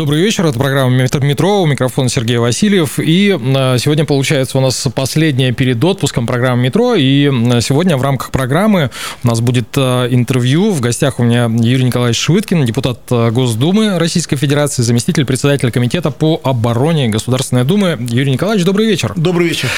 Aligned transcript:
Добрый 0.00 0.22
вечер, 0.22 0.46
это 0.46 0.58
программа 0.58 0.96
«Метро», 0.96 1.60
у 1.60 1.66
микрофона 1.66 2.08
Сергей 2.08 2.38
Васильев. 2.38 2.98
И 2.98 3.38
а, 3.38 3.76
сегодня, 3.76 4.06
получается, 4.06 4.56
у 4.56 4.62
нас 4.62 4.88
последняя 4.94 5.52
перед 5.52 5.84
отпуском 5.84 6.26
программа 6.26 6.62
«Метро». 6.62 6.94
И 6.94 7.24
сегодня 7.60 7.98
в 7.98 8.02
рамках 8.02 8.30
программы 8.30 8.88
у 9.22 9.28
нас 9.28 9.42
будет 9.42 9.66
а, 9.76 10.06
интервью. 10.08 10.70
В 10.70 10.80
гостях 10.80 11.20
у 11.20 11.22
меня 11.22 11.50
Юрий 11.52 11.84
Николаевич 11.84 12.18
Швыдкин, 12.18 12.64
депутат 12.64 12.98
Госдумы 13.10 13.98
Российской 13.98 14.36
Федерации, 14.36 14.80
заместитель 14.80 15.26
председателя 15.26 15.70
Комитета 15.70 16.10
по 16.10 16.40
обороне 16.44 17.08
Государственной 17.08 17.64
Думы. 17.64 17.98
Юрий 18.08 18.32
Николаевич, 18.32 18.64
добрый 18.64 18.86
вечер. 18.86 19.12
Добрый 19.16 19.48
вечер. 19.48 19.68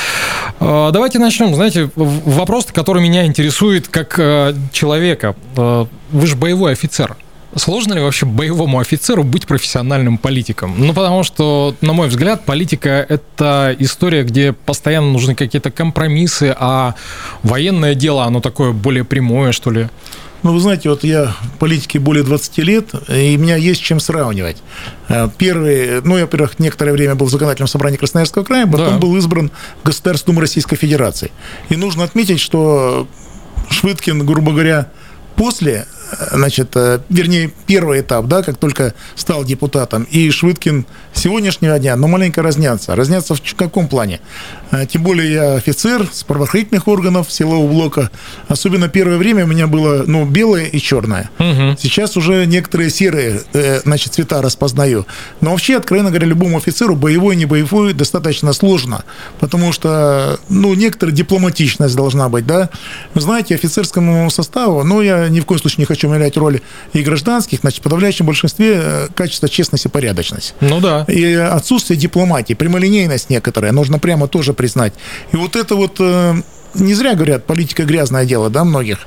Давайте 0.60 1.18
начнем. 1.18 1.52
Знаете, 1.52 1.90
вопрос, 1.96 2.66
который 2.72 3.02
меня 3.02 3.26
интересует 3.26 3.88
как 3.88 4.14
человека. 4.70 5.34
Вы 5.56 6.26
же 6.28 6.36
боевой 6.36 6.74
офицер. 6.74 7.16
Сложно 7.54 7.94
ли 7.94 8.00
вообще 8.00 8.24
боевому 8.24 8.78
офицеру 8.78 9.24
быть 9.24 9.46
профессиональным 9.46 10.16
политиком? 10.16 10.74
Ну, 10.78 10.94
потому 10.94 11.22
что, 11.22 11.74
на 11.82 11.92
мой 11.92 12.08
взгляд, 12.08 12.44
политика– 12.44 13.04
это 13.08 13.76
история, 13.78 14.22
где 14.22 14.52
постоянно 14.52 15.10
нужны 15.12 15.34
какие-то 15.34 15.70
компромиссы, 15.70 16.54
а 16.58 16.94
военное 17.42 17.94
дело, 17.94 18.24
оно 18.24 18.40
такое 18.40 18.72
более 18.72 19.04
прямое, 19.04 19.52
что 19.52 19.70
ли. 19.70 19.88
Ну, 20.42 20.52
вы 20.52 20.60
знаете, 20.60 20.88
вот 20.88 21.04
я 21.04 21.36
в 21.40 21.58
политике 21.58 22.00
более 22.00 22.24
20 22.24 22.58
лет, 22.58 22.88
и 23.08 23.36
у 23.36 23.40
меня 23.40 23.56
есть 23.56 23.80
чем 23.80 24.00
сравнивать. 24.00 24.56
Э, 25.08 25.28
первый, 25.38 26.00
ну, 26.02 26.16
я, 26.16 26.22
во-первых, 26.22 26.58
некоторое 26.58 26.92
время 26.92 27.14
был 27.14 27.26
в 27.26 27.30
законодательном 27.30 27.68
собрании 27.68 27.96
Красноярского 27.96 28.42
края, 28.42 28.66
потом 28.66 28.94
да. 28.94 28.98
был 28.98 29.16
избран 29.18 29.52
в 29.82 29.86
Государственную 29.86 30.34
Думу 30.34 30.40
Российской 30.40 30.76
Федерации. 30.76 31.30
И 31.68 31.76
нужно 31.76 32.02
отметить, 32.02 32.40
что 32.40 33.06
Швыдкин, 33.70 34.26
грубо 34.26 34.50
говоря, 34.50 34.90
после 35.36 35.86
значит, 36.32 36.76
э, 36.76 37.00
вернее, 37.08 37.50
первый 37.66 38.00
этап, 38.00 38.26
да, 38.26 38.42
как 38.42 38.56
только 38.58 38.94
стал 39.14 39.44
депутатом, 39.44 40.04
и 40.04 40.30
Швыдкин 40.30 40.86
сегодняшнего 41.14 41.78
дня, 41.78 41.96
но 41.96 42.08
маленько 42.08 42.42
разнятся. 42.42 42.94
Разнятся 42.96 43.34
в 43.34 43.54
каком 43.54 43.88
плане? 43.88 44.20
Э, 44.72 44.86
тем 44.86 45.02
более 45.02 45.32
я 45.32 45.54
офицер 45.54 46.08
с 46.10 46.24
правоохранительных 46.24 46.88
органов 46.88 47.30
силового 47.30 47.68
блока. 47.68 48.10
Особенно 48.48 48.88
первое 48.88 49.18
время 49.18 49.44
у 49.44 49.46
меня 49.46 49.66
было, 49.66 50.04
ну, 50.06 50.24
белое 50.24 50.64
и 50.64 50.80
черное. 50.80 51.30
Угу. 51.38 51.76
Сейчас 51.78 52.16
уже 52.16 52.46
некоторые 52.46 52.90
серые, 52.90 53.42
э, 53.52 53.80
значит, 53.84 54.14
цвета 54.14 54.40
распознаю. 54.42 55.06
Но 55.40 55.50
вообще, 55.50 55.76
откровенно 55.76 56.08
говоря, 56.08 56.26
любому 56.26 56.56
офицеру, 56.56 56.96
боевой, 56.96 57.36
не 57.36 57.44
боевой, 57.44 57.92
достаточно 57.92 58.52
сложно, 58.52 59.04
потому 59.38 59.72
что, 59.72 60.40
ну, 60.48 60.74
некоторая 60.74 61.14
дипломатичность 61.14 61.94
должна 61.94 62.28
быть, 62.28 62.46
да. 62.46 62.70
Вы 63.14 63.20
знаете, 63.20 63.54
офицерскому 63.54 64.30
составу, 64.30 64.82
ну, 64.84 65.02
я 65.02 65.28
ни 65.28 65.40
в 65.40 65.44
коем 65.44 65.60
случае 65.60 65.82
не 65.82 65.84
хочу 65.84 66.08
умалять 66.08 66.36
роль 66.36 66.60
и 66.94 67.02
гражданских, 67.02 67.60
значит, 67.60 67.80
в 67.80 67.82
подавляющем 67.82 68.24
большинстве 68.24 68.80
э, 68.82 69.08
качество 69.14 69.48
честность 69.48 69.84
и 69.84 69.88
порядочность. 69.88 70.54
Ну 70.60 70.80
да. 70.80 71.04
И 71.08 71.34
отсутствие 71.34 71.98
дипломатии, 71.98 72.54
прямолинейность 72.54 73.28
некоторая, 73.28 73.72
нужно 73.72 73.98
прямо 73.98 74.28
тоже 74.28 74.54
признать. 74.62 74.92
И 75.32 75.36
вот 75.36 75.56
это 75.56 75.74
вот 75.74 75.96
э, 75.98 76.34
не 76.74 76.94
зря 76.94 77.14
говорят, 77.14 77.46
политика 77.46 77.84
грязное 77.84 78.24
дело, 78.24 78.48
да, 78.48 78.64
многих. 78.64 78.98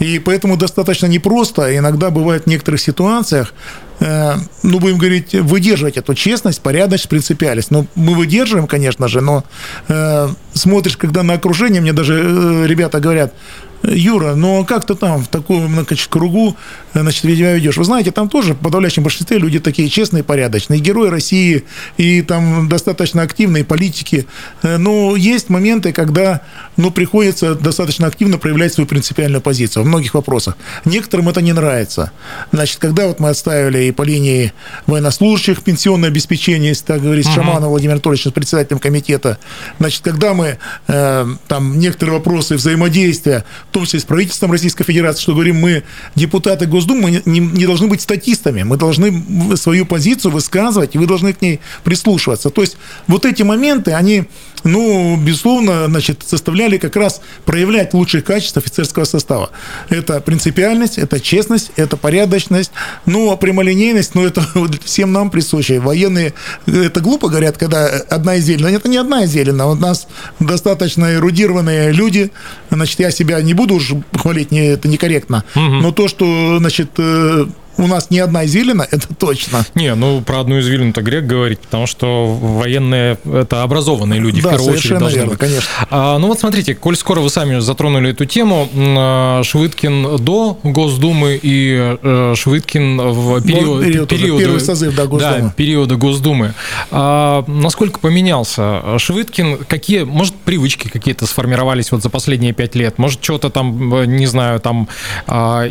И 0.00 0.18
поэтому 0.18 0.56
достаточно 0.56 1.06
непросто. 1.06 1.76
Иногда 1.76 2.10
бывает 2.10 2.44
в 2.44 2.46
некоторых 2.46 2.80
ситуациях, 2.80 3.52
э, 4.00 4.32
ну, 4.62 4.78
будем 4.78 4.96
говорить, 4.96 5.34
выдерживать 5.34 5.98
эту 5.98 6.14
честность, 6.14 6.62
порядочность, 6.62 7.10
принципиальность. 7.10 7.70
Ну, 7.70 7.86
мы 7.94 8.14
выдерживаем, 8.14 8.66
конечно 8.66 9.08
же, 9.08 9.20
но 9.20 9.44
э, 9.88 10.28
смотришь, 10.54 10.96
когда 10.96 11.22
на 11.22 11.34
окружение, 11.34 11.82
мне 11.82 11.92
даже 11.92 12.14
э, 12.14 12.66
ребята 12.66 13.00
говорят, 13.00 13.34
Юра, 13.82 14.34
но 14.34 14.64
как 14.64 14.86
ты 14.86 14.94
там 14.94 15.24
в 15.24 15.28
таком 15.28 15.72
значит, 15.74 16.06
кругу 16.08 16.56
значит, 16.92 17.22
себя 17.22 17.54
ведешь? 17.54 17.76
Вы 17.76 17.84
знаете, 17.84 18.10
там 18.10 18.28
тоже 18.28 18.54
в 18.54 18.58
подавляющем 18.58 19.02
большинстве 19.02 19.38
люди 19.38 19.58
такие 19.58 19.88
честные, 19.88 20.22
порядочные, 20.22 20.80
герои 20.80 21.08
России, 21.08 21.64
и 21.96 22.22
там 22.22 22.68
достаточно 22.68 23.22
активные 23.22 23.64
политики. 23.64 24.26
Э, 24.62 24.76
но 24.76 25.16
есть 25.16 25.48
моменты, 25.48 25.92
когда 25.92 26.42
ну, 26.76 26.90
приходится 26.90 27.54
достаточно 27.54 28.06
активно 28.06 28.38
проявлять 28.38 28.72
свою 28.72 28.86
принципиальную 28.86 29.40
позицию 29.40 29.84
в 29.84 29.86
многих 29.86 30.14
вопросах. 30.14 30.56
Некоторым 30.84 31.28
это 31.28 31.42
не 31.42 31.52
нравится. 31.52 32.12
Значит, 32.52 32.78
когда 32.78 33.06
вот 33.06 33.20
мы 33.20 33.30
отставили 33.30 33.84
и 33.84 33.92
по 33.92 34.02
линии 34.02 34.52
военнослужащих 34.86 35.62
пенсионное 35.62 36.08
обеспечение, 36.08 36.70
если 36.70 36.84
так 36.84 37.02
говорить, 37.02 37.26
угу. 37.26 37.34
Шаманов 37.34 37.70
Владимир 37.70 37.94
Анатольевич, 37.94 38.32
председателем 38.32 38.78
комитета, 38.78 39.38
значит, 39.78 40.02
когда 40.02 40.34
мы 40.34 40.58
э, 40.88 41.26
там 41.48 41.78
некоторые 41.78 42.18
вопросы 42.18 42.56
взаимодействия 42.56 43.44
том 43.72 43.84
числе 43.84 44.00
с 44.00 44.04
правительством 44.04 44.52
Российской 44.52 44.84
Федерации, 44.84 45.22
что 45.22 45.32
говорим 45.32 45.56
мы, 45.56 45.82
депутаты 46.14 46.66
Госдумы, 46.66 47.22
не, 47.24 47.40
не 47.40 47.66
должны 47.66 47.88
быть 47.88 48.00
статистами, 48.00 48.62
мы 48.62 48.76
должны 48.76 49.56
свою 49.56 49.86
позицию 49.86 50.32
высказывать, 50.32 50.94
и 50.94 50.98
вы 50.98 51.06
должны 51.06 51.32
к 51.32 51.42
ней 51.42 51.60
прислушиваться. 51.82 52.50
То 52.50 52.60
есть 52.60 52.76
вот 53.06 53.24
эти 53.24 53.42
моменты, 53.42 53.92
они, 53.92 54.24
ну, 54.64 55.16
безусловно, 55.16 55.86
значит, 55.86 56.22
составляли 56.26 56.78
как 56.78 56.96
раз 56.96 57.20
проявлять 57.44 57.94
лучшие 57.94 58.22
качества 58.22 58.60
офицерского 58.62 59.04
состава. 59.04 59.50
Это 59.88 60.20
принципиальность, 60.20 60.98
это 60.98 61.20
честность, 61.20 61.72
это 61.76 61.96
порядочность, 61.96 62.72
ну, 63.06 63.32
а 63.32 63.36
прямолинейность, 63.36 64.14
ну, 64.14 64.24
это 64.24 64.42
всем 64.84 65.12
нам 65.12 65.30
присуще. 65.30 65.80
Военные, 65.80 66.34
это 66.66 67.00
глупо 67.00 67.28
говорят, 67.28 67.56
когда 67.56 67.86
одна 67.86 68.36
из 68.36 68.44
зелена. 68.44 68.68
Это 68.68 68.88
не 68.88 68.96
одна 68.96 69.24
из 69.24 69.30
зелена. 69.30 69.66
У 69.66 69.74
нас 69.74 70.06
достаточно 70.40 71.14
эрудированные 71.14 71.92
люди. 71.92 72.30
Значит, 72.70 73.00
я 73.00 73.10
себя 73.10 73.40
не 73.42 73.54
буду 73.54 73.74
уж 73.74 73.92
хвалить, 74.16 74.50
не, 74.50 74.66
это 74.68 74.88
некорректно. 74.88 75.44
Угу. 75.54 75.60
Но 75.62 75.92
то, 75.92 76.08
что, 76.08 76.58
значит, 76.58 76.90
э, 76.98 77.46
у 77.78 77.86
нас 77.86 78.10
не 78.10 78.18
одна 78.18 78.44
извилина, 78.44 78.86
это 78.90 79.14
точно. 79.14 79.64
Не, 79.74 79.94
ну 79.94 80.20
про 80.20 80.40
одну 80.40 80.58
извилину-то 80.60 81.02
грех 81.02 81.26
говорить, 81.26 81.60
потому 81.60 81.86
что 81.86 82.26
военные 82.26 83.18
это 83.24 83.62
образованные 83.62 84.20
люди 84.20 84.40
да, 84.40 84.48
в 84.48 84.52
первую 84.52 84.74
очередь 84.74 84.98
должны 84.98 85.16
верно, 85.16 85.30
быть. 85.30 85.40
конечно. 85.40 85.68
А, 85.90 86.18
ну 86.18 86.28
вот 86.28 86.40
смотрите, 86.40 86.74
коль 86.74 86.96
скоро 86.96 87.20
вы 87.20 87.30
сами 87.30 87.58
затронули 87.60 88.10
эту 88.10 88.24
тему, 88.24 88.68
а, 88.74 89.42
Швыдкин 89.42 90.22
до 90.22 90.58
Госдумы 90.62 91.38
и 91.42 91.96
э, 92.02 92.34
Швыдкин 92.36 93.00
в 93.00 93.42
период, 93.42 93.84
период 93.84 94.08
периода, 94.08 94.44
первый 94.44 94.60
созыв 94.60 94.94
да, 94.94 95.06
Госдумы. 95.06 95.42
Да, 95.42 95.54
периода 95.56 95.96
Госдумы. 95.96 96.54
А, 96.90 97.44
насколько 97.46 98.00
поменялся 98.00 98.98
Швыдкин? 98.98 99.58
Какие, 99.68 100.02
может, 100.02 100.34
привычки 100.34 100.88
какие-то 100.88 101.26
сформировались 101.26 101.92
вот 101.92 102.02
за 102.02 102.10
последние 102.10 102.52
пять 102.52 102.74
лет? 102.74 102.98
Может, 102.98 103.22
что-то 103.24 103.50
там, 103.50 103.94
э, 103.94 104.06
не 104.06 104.26
знаю, 104.26 104.60
там 104.60 104.88
а, 105.26 105.66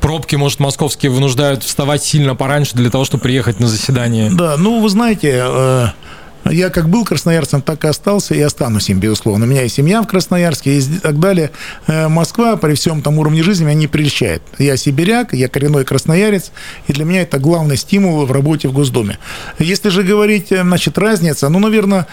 пробки, 0.00 0.36
может, 0.36 0.60
московские 0.60 1.10
вынуждают 1.10 1.62
вставать 1.62 2.02
сильно 2.02 2.34
пораньше 2.34 2.74
для 2.74 2.90
того, 2.90 3.04
чтобы 3.04 3.22
приехать 3.22 3.60
на 3.60 3.68
заседание. 3.68 4.30
Да, 4.30 4.56
ну, 4.56 4.80
вы 4.80 4.88
знаете, 4.88 5.42
э, 5.46 5.86
я 6.46 6.70
как 6.70 6.88
был 6.88 7.04
красноярцем, 7.04 7.62
так 7.62 7.84
и 7.84 7.88
остался 7.88 8.34
и 8.34 8.40
останусь 8.40 8.88
им, 8.88 8.98
безусловно. 8.98 9.44
У 9.44 9.48
меня 9.48 9.62
и 9.62 9.68
семья 9.68 10.02
в 10.02 10.06
Красноярске 10.06 10.78
и 10.78 10.82
так 10.82 11.20
далее. 11.20 11.50
Э, 11.86 12.08
Москва 12.08 12.56
при 12.56 12.74
всем 12.74 13.02
том 13.02 13.18
уровне 13.18 13.42
жизни 13.42 13.64
меня 13.64 13.74
не 13.74 13.86
прельщает. 13.86 14.42
Я 14.58 14.76
сибиряк, 14.76 15.34
я 15.34 15.48
коренной 15.48 15.84
красноярец, 15.84 16.50
и 16.86 16.92
для 16.92 17.04
меня 17.04 17.22
это 17.22 17.38
главный 17.38 17.76
стимул 17.76 18.24
в 18.24 18.32
работе 18.32 18.68
в 18.68 18.72
Госдуме. 18.72 19.18
Если 19.58 19.90
же 19.90 20.02
говорить, 20.02 20.50
э, 20.50 20.62
значит, 20.62 20.98
разница, 20.98 21.48
ну, 21.48 21.58
наверное, 21.58 22.06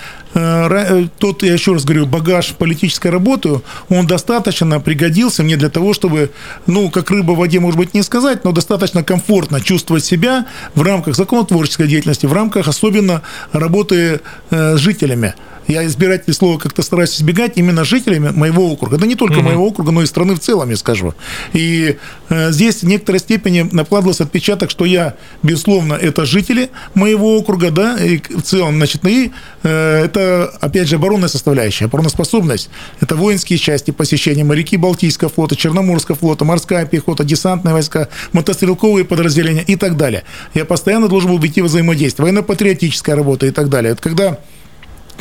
тот, 1.18 1.44
я 1.44 1.54
еще 1.54 1.74
раз 1.74 1.84
говорю, 1.84 2.06
багаж 2.06 2.54
политической 2.54 3.07
работы, 3.12 3.62
он 3.89 4.07
достаточно 4.07 4.80
пригодился 4.80 5.44
мне 5.44 5.57
для 5.57 5.69
того, 5.69 5.94
чтобы, 5.94 6.31
ну, 6.66 6.89
как 6.89 7.10
рыба 7.12 7.31
в 7.31 7.38
воде, 7.38 7.60
может 7.60 7.80
быть, 7.80 7.94
не 7.94 8.04
сказать, 8.04 8.44
но 8.44 8.51
достаточно 8.51 9.04
комфортно 9.04 9.62
чувствовать 9.62 10.06
себя 10.06 10.45
в 10.75 10.81
рамках 10.81 11.16
законотворческой 11.16 11.88
деятельности, 11.88 12.25
в 12.25 12.34
рамках 12.34 12.68
особенно 12.68 13.22
работы 13.51 14.22
Э, 14.50 14.78
с 14.78 14.80
жителями. 14.80 15.34
Я 15.68 15.86
избиратель 15.86 16.34
слова 16.34 16.58
как-то 16.58 16.81
стараюсь 16.81 17.16
избегать 17.18 17.54
именно 17.58 17.84
жителями 17.84 18.30
моего 18.30 18.72
округа. 18.72 18.98
Да 18.98 19.06
не 19.06 19.16
только 19.16 19.36
mm-hmm. 19.36 19.44
моего 19.44 19.68
округа, 19.68 19.92
но 19.92 20.02
и 20.02 20.06
страны 20.06 20.36
в 20.36 20.40
целом, 20.40 20.69
я 20.69 20.78
скажу. 20.78 21.14
И 21.54 21.98
э, 22.30 22.52
здесь 22.52 22.84
в 22.84 22.88
некоторой 22.88 23.19
степени 23.19 23.68
накладывался 23.72 24.24
отпечаток, 24.24 24.69
что 24.69 24.86
я, 24.86 25.16
безусловно, 25.44 25.94
это 25.94 26.25
жители 26.25 26.69
моего 26.94 27.38
округа, 27.38 27.72
да, 27.72 27.98
и 27.98 28.19
в 28.19 28.42
целом, 28.42 28.78
значит, 28.78 29.06
и 29.06 29.31
э, 29.64 30.06
это, 30.06 30.54
опять 30.62 30.88
же, 30.88 30.96
оборонная 30.96 31.30
составляющая, 31.30 31.86
обороноспособность. 31.86 32.69
Это 33.02 33.16
воинские 33.16 33.60
части 33.60 33.92
посещения, 33.92 34.44
моряки 34.44 34.78
Балтийского 34.78 35.30
флота, 35.30 35.56
Черноморского 35.56 36.16
флота, 36.18 36.46
морская 36.46 36.86
пехота, 36.86 37.24
десантные 37.24 37.74
войска, 37.74 38.08
мотострелковые 38.31 39.06
подразделения 39.06 39.64
и 39.64 39.75
так 39.75 39.98
далее. 39.98 40.24
Я 40.54 40.66
постоянно 40.66 41.08
должен 41.08 41.30
был 41.31 41.40
войти 41.40 41.62
в 41.62 41.66
взаимодействие. 41.66 42.25
Военно-патриотическая 42.25 43.16
работа 43.16 43.46
и 43.46 43.52
так 43.52 43.69
далее. 43.69 43.92
Это 43.92 44.02
когда 44.02 44.40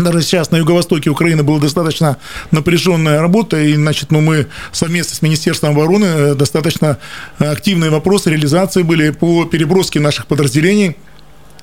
даже 0.04 0.22
сейчас 0.22 0.50
на 0.50 0.56
юго-востоке 0.56 1.10
Украины 1.10 1.42
была 1.42 1.58
достаточно 1.58 2.16
напряженная 2.50 3.20
работа, 3.20 3.60
и, 3.60 3.74
значит, 3.74 4.10
ну, 4.10 4.20
мы 4.20 4.46
совместно 4.72 5.14
с 5.14 5.22
Министерством 5.22 5.70
обороны 5.70 6.04
э, 6.06 6.34
достаточно 6.34 6.98
активные 7.38 7.90
вопросы 7.90 8.30
реализации 8.30 8.82
были 8.82 9.10
по 9.10 9.44
переброске 9.44 10.00
наших 10.00 10.26
подразделений 10.26 10.96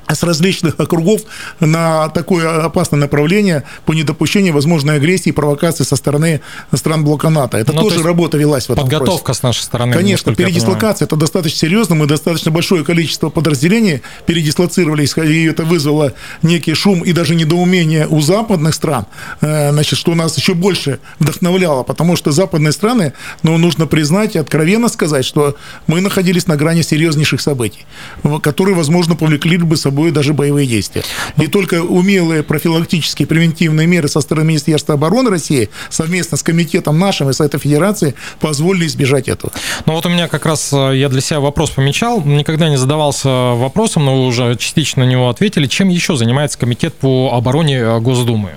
с 0.08 0.24
различных 0.24 0.80
округов 0.80 1.22
на 1.60 2.10
такое 2.10 2.66
опасное 2.66 3.00
направление 3.00 3.64
по 3.86 3.94
недопущению 3.94 4.54
возможной 4.54 4.98
агрессии 4.98 5.30
и 5.30 5.32
провокации 5.32 5.84
со 5.84 5.96
стороны 5.96 6.42
стран 6.74 7.04
блока 7.04 7.30
НАТО. 7.30 7.58
Это 7.58 7.74
Но 7.74 7.82
ну, 7.82 7.90
тоже 7.90 8.02
то 8.02 8.08
работа 8.08 8.38
велась 8.38 8.68
в 8.68 8.72
этом 8.72 8.84
Подготовка 8.84 9.20
вопросе. 9.20 9.40
с 9.40 9.44
нашей 9.44 9.62
стороны. 9.62 9.94
Конечно, 9.94 10.36
передислокация– 10.36 11.06
это 11.08 11.16
достаточно 11.16 11.58
серьезно. 11.58 11.96
Мы 11.96 12.06
достаточно 12.06 12.52
большое 12.52 12.84
количество 12.84 13.30
подразделений 13.30 14.02
передислоцировались, 14.26 15.16
и 15.18 15.46
это 15.46 15.64
вызвало 15.64 16.14
некий 16.42 16.74
шум 16.74 17.02
и 17.02 17.14
даже 17.14 17.36
недоумение 17.36 18.08
у 18.08 18.22
западных 18.22 18.74
стран, 18.74 19.06
э, 19.42 19.72
значит, 19.72 19.98
что 20.00 20.16
нас 20.16 20.38
еще 20.38 20.54
больше 20.54 21.00
вдохновляло, 21.20 21.84
потому 21.84 22.16
что 22.16 22.32
западные 22.32 22.72
страны, 22.72 23.14
ну, 23.44 23.58
нужно 23.58 23.88
признать 23.88 24.36
и 24.36 24.40
откровенно 24.40 24.90
сказать, 24.90 25.26
что 25.26 25.56
мы 25.88 26.02
находились 26.02 26.48
на 26.48 26.56
грани 26.56 26.82
серьезнейших 26.82 27.42
событий, 27.42 27.86
которые, 28.42 28.76
возможно, 28.76 29.16
повлекли 29.16 29.58
бы 29.58 29.78
собой 29.78 29.93
собой 29.94 30.12
даже 30.12 30.34
боевые 30.34 30.68
действия. 30.68 31.04
И 31.38 31.48
только 31.48 31.84
умелые 31.84 32.42
профилактические 32.42 33.28
превентивные 33.28 33.86
меры 33.86 34.08
со 34.08 34.22
стороны 34.22 34.48
Министерства 34.48 34.96
обороны 34.96 35.30
России 35.30 35.70
совместно 35.90 36.36
с 36.36 36.42
комитетом 36.44 36.98
нашим 36.98 37.30
и 37.30 37.34
Совета 37.34 37.60
Федерации 37.60 38.16
позволили 38.40 38.88
избежать 38.88 39.28
этого. 39.28 39.54
Ну 39.86 39.94
вот 39.94 40.06
у 40.06 40.10
меня 40.10 40.28
как 40.28 40.48
раз 40.48 40.74
э, 40.74 40.94
я 40.96 41.10
для 41.10 41.22
себя 41.22 41.40
вопрос 41.40 41.70
помечал, 41.70 42.22
никогда 42.26 42.70
не 42.70 42.78
задавался 42.78 43.30
вопросом, 43.30 44.06
но 44.06 44.16
вы 44.16 44.28
уже 44.28 44.56
частично 44.56 45.06
на 45.06 45.10
него 45.10 45.30
ответили. 45.30 45.68
Чем 45.68 45.90
еще 45.90 46.16
занимается 46.16 46.58
Комитет 46.58 46.96
по 46.96 47.32
обороне 47.34 47.78
э, 47.78 48.00
Госдумы? 48.00 48.54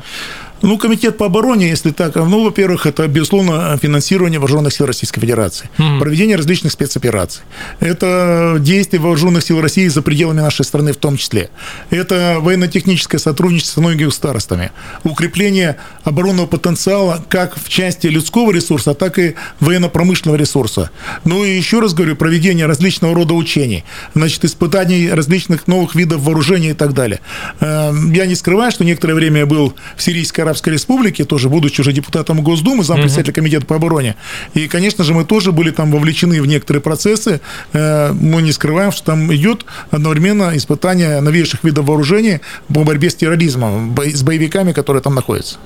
Ну, 0.67 0.79
комитет 0.79 1.17
по 1.17 1.27
обороне, 1.27 1.69
если 1.69 1.93
так, 1.93 2.17
ну, 2.17 2.43
во-первых, 2.43 2.87
это, 2.87 3.07
безусловно, 3.07 3.79
финансирование 3.81 4.41
вооруженных 4.41 4.75
сил 4.75 4.87
Российской 4.87 5.21
Федерации, 5.21 5.71
mm-hmm. 5.79 6.01
проведение 6.01 6.37
различных 6.37 6.73
спецопераций. 6.73 7.45
Это 7.79 8.57
действия 8.59 8.99
вооруженных 8.99 9.45
сил 9.45 9.61
России 9.61 9.87
за 9.87 10.03
пределами 10.03 10.41
нашей 10.41 10.65
страны 10.65 10.93
в 10.93 10.97
том 10.97 11.19
числе. 11.19 11.51
Это 11.91 12.39
военно-техническое 12.41 13.19
сотрудничество 13.19 13.81
с 13.81 13.85
многими 13.85 14.11
старостами, 14.11 14.73
укрепление 15.05 15.77
оборонного 16.03 16.49
потенциала 16.49 17.25
как 17.29 17.57
в 17.57 17.69
части 17.69 18.09
людского 18.09 18.51
ресурса, 18.51 18.95
так 18.95 19.21
и 19.21 19.37
военно-промышленного 19.61 20.37
ресурса. 20.37 20.91
Ну 21.25 21.45
и 21.45 21.57
еще 21.57 21.79
раз 21.79 21.95
говорю, 21.95 22.17
проведение 22.17 22.67
различного 22.67 23.15
рода 23.15 23.35
учений, 23.35 23.85
значит, 24.17 24.45
испытаний 24.45 25.11
различных 25.11 25.69
новых 25.69 25.95
видов 25.95 26.23
вооружения 26.23 26.71
и 26.71 26.75
так 26.75 26.93
далее. 26.93 27.21
Эм, 27.61 28.11
я 28.11 28.27
не 28.27 28.35
скрываю, 28.35 28.73
что 28.73 28.83
некоторое 28.83 29.15
время 29.15 29.39
я 29.41 29.47
был 29.47 29.73
в 29.97 30.03
сирийской 30.03 30.41
Арабской 30.57 30.71
Республики, 30.71 31.25
тоже 31.25 31.49
будучи 31.49 31.83
уже 31.83 31.93
депутатом 31.93 32.41
Госдумы, 32.41 32.83
зампредседателя 32.83 33.35
комитета 33.35 33.67
по 33.67 33.77
обороне. 33.77 34.17
И, 34.55 34.69
конечно 34.69 35.05
же, 35.05 35.13
мы 35.13 35.25
тоже 35.25 35.53
были 35.53 35.71
там 35.71 35.91
вовлечены 35.91 36.41
в 36.41 36.47
некоторые 36.47 36.81
процессы. 36.81 37.41
Э, 37.75 38.13
мы 38.13 38.41
не 38.41 38.53
скрываем, 38.53 38.91
что 38.91 39.05
там 39.05 39.35
идет 39.35 39.67
одновременно 39.91 40.57
испытание 40.57 41.21
новейших 41.21 41.63
видов 41.65 41.87
вооружений 41.87 42.41
по 42.73 42.85
борьбе 42.85 43.11
с 43.11 43.15
терроризмом, 43.15 43.95
с 43.99 44.23
боевиками, 44.23 44.73
которые 44.73 45.03
там 45.03 45.15
находятся. 45.15 45.59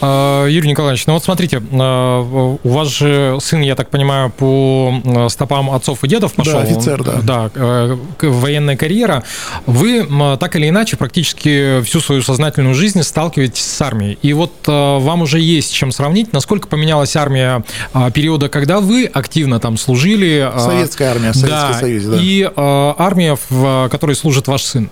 А, 0.00 0.46
Юрий 0.46 0.70
Николаевич, 0.70 1.06
ну 1.06 1.12
вот 1.14 1.24
смотрите, 1.24 1.62
а, 1.72 2.22
у 2.62 2.68
вас 2.68 2.88
же 2.88 3.38
сын, 3.40 3.60
я 3.60 3.76
так 3.76 3.90
понимаю, 3.90 4.30
по 4.30 5.28
стопам 5.28 5.70
отцов 5.70 6.02
и 6.02 6.08
дедов 6.08 6.32
пошел. 6.32 6.54
Да, 6.54 6.60
офицер, 6.62 7.04
да. 7.04 7.20
Да, 7.22 7.50
э, 7.54 7.96
военная 8.22 8.76
карьера. 8.76 9.22
Вы 9.66 10.06
так 10.40 10.56
или 10.56 10.68
иначе 10.68 10.96
практически 10.96 11.82
всю 11.82 12.00
свою 12.00 12.22
сознательную 12.22 12.74
жизнь 12.74 13.02
сталкиваетесь 13.02 13.64
с 13.64 13.80
армией 13.82 13.97
армии. 13.98 14.18
И 14.22 14.32
вот 14.32 14.52
э, 14.66 14.70
вам 14.98 15.22
уже 15.22 15.40
есть 15.40 15.72
чем 15.72 15.90
сравнить, 15.90 16.32
насколько 16.32 16.68
поменялась 16.68 17.16
армия 17.16 17.64
э, 17.94 18.10
периода, 18.12 18.48
когда 18.48 18.80
вы 18.80 19.06
активно 19.06 19.60
там 19.60 19.76
служили. 19.76 20.50
Э, 20.52 20.58
Советская 20.58 21.10
армия, 21.10 21.32
Советский 21.32 21.72
да, 21.72 21.74
Союз, 21.74 22.04
да. 22.04 22.16
И 22.20 22.42
э, 22.42 22.50
армия, 22.56 23.36
в 23.50 23.88
которой 23.90 24.14
служит 24.14 24.46
ваш 24.48 24.62
сын. 24.62 24.90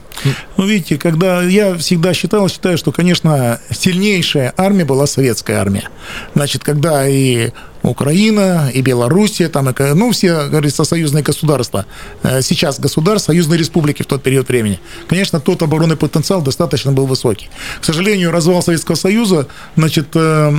Ну, 0.56 0.66
видите, 0.66 0.98
когда 0.98 1.42
я 1.42 1.76
всегда 1.76 2.14
считал, 2.14 2.48
считаю, 2.48 2.78
что, 2.78 2.92
конечно, 2.92 3.60
сильнейшая 3.70 4.52
армия 4.56 4.84
была 4.84 5.06
советская 5.06 5.58
армия. 5.58 5.88
Значит, 6.34 6.64
когда 6.64 7.06
и 7.06 7.50
Украина, 7.82 8.70
и 8.72 8.82
Белоруссия, 8.82 9.48
там, 9.48 9.70
и, 9.70 9.94
ну, 9.94 10.10
все, 10.12 10.48
говорится, 10.48 10.84
союзные 10.84 11.22
государства. 11.22 11.86
Э, 12.22 12.42
сейчас 12.42 12.80
государства, 12.80 13.32
союзные 13.32 13.58
республики 13.58 14.02
в 14.02 14.06
тот 14.06 14.22
период 14.22 14.48
времени. 14.48 14.80
Конечно, 15.08 15.40
тот 15.40 15.62
оборонный 15.62 15.96
потенциал 15.96 16.42
достаточно 16.42 16.92
был 16.92 17.06
высокий. 17.06 17.48
К 17.80 17.84
сожалению, 17.84 18.30
развал 18.30 18.62
Советского 18.62 18.96
Союза, 18.96 19.46
значит, 19.76 20.08
э, 20.14 20.52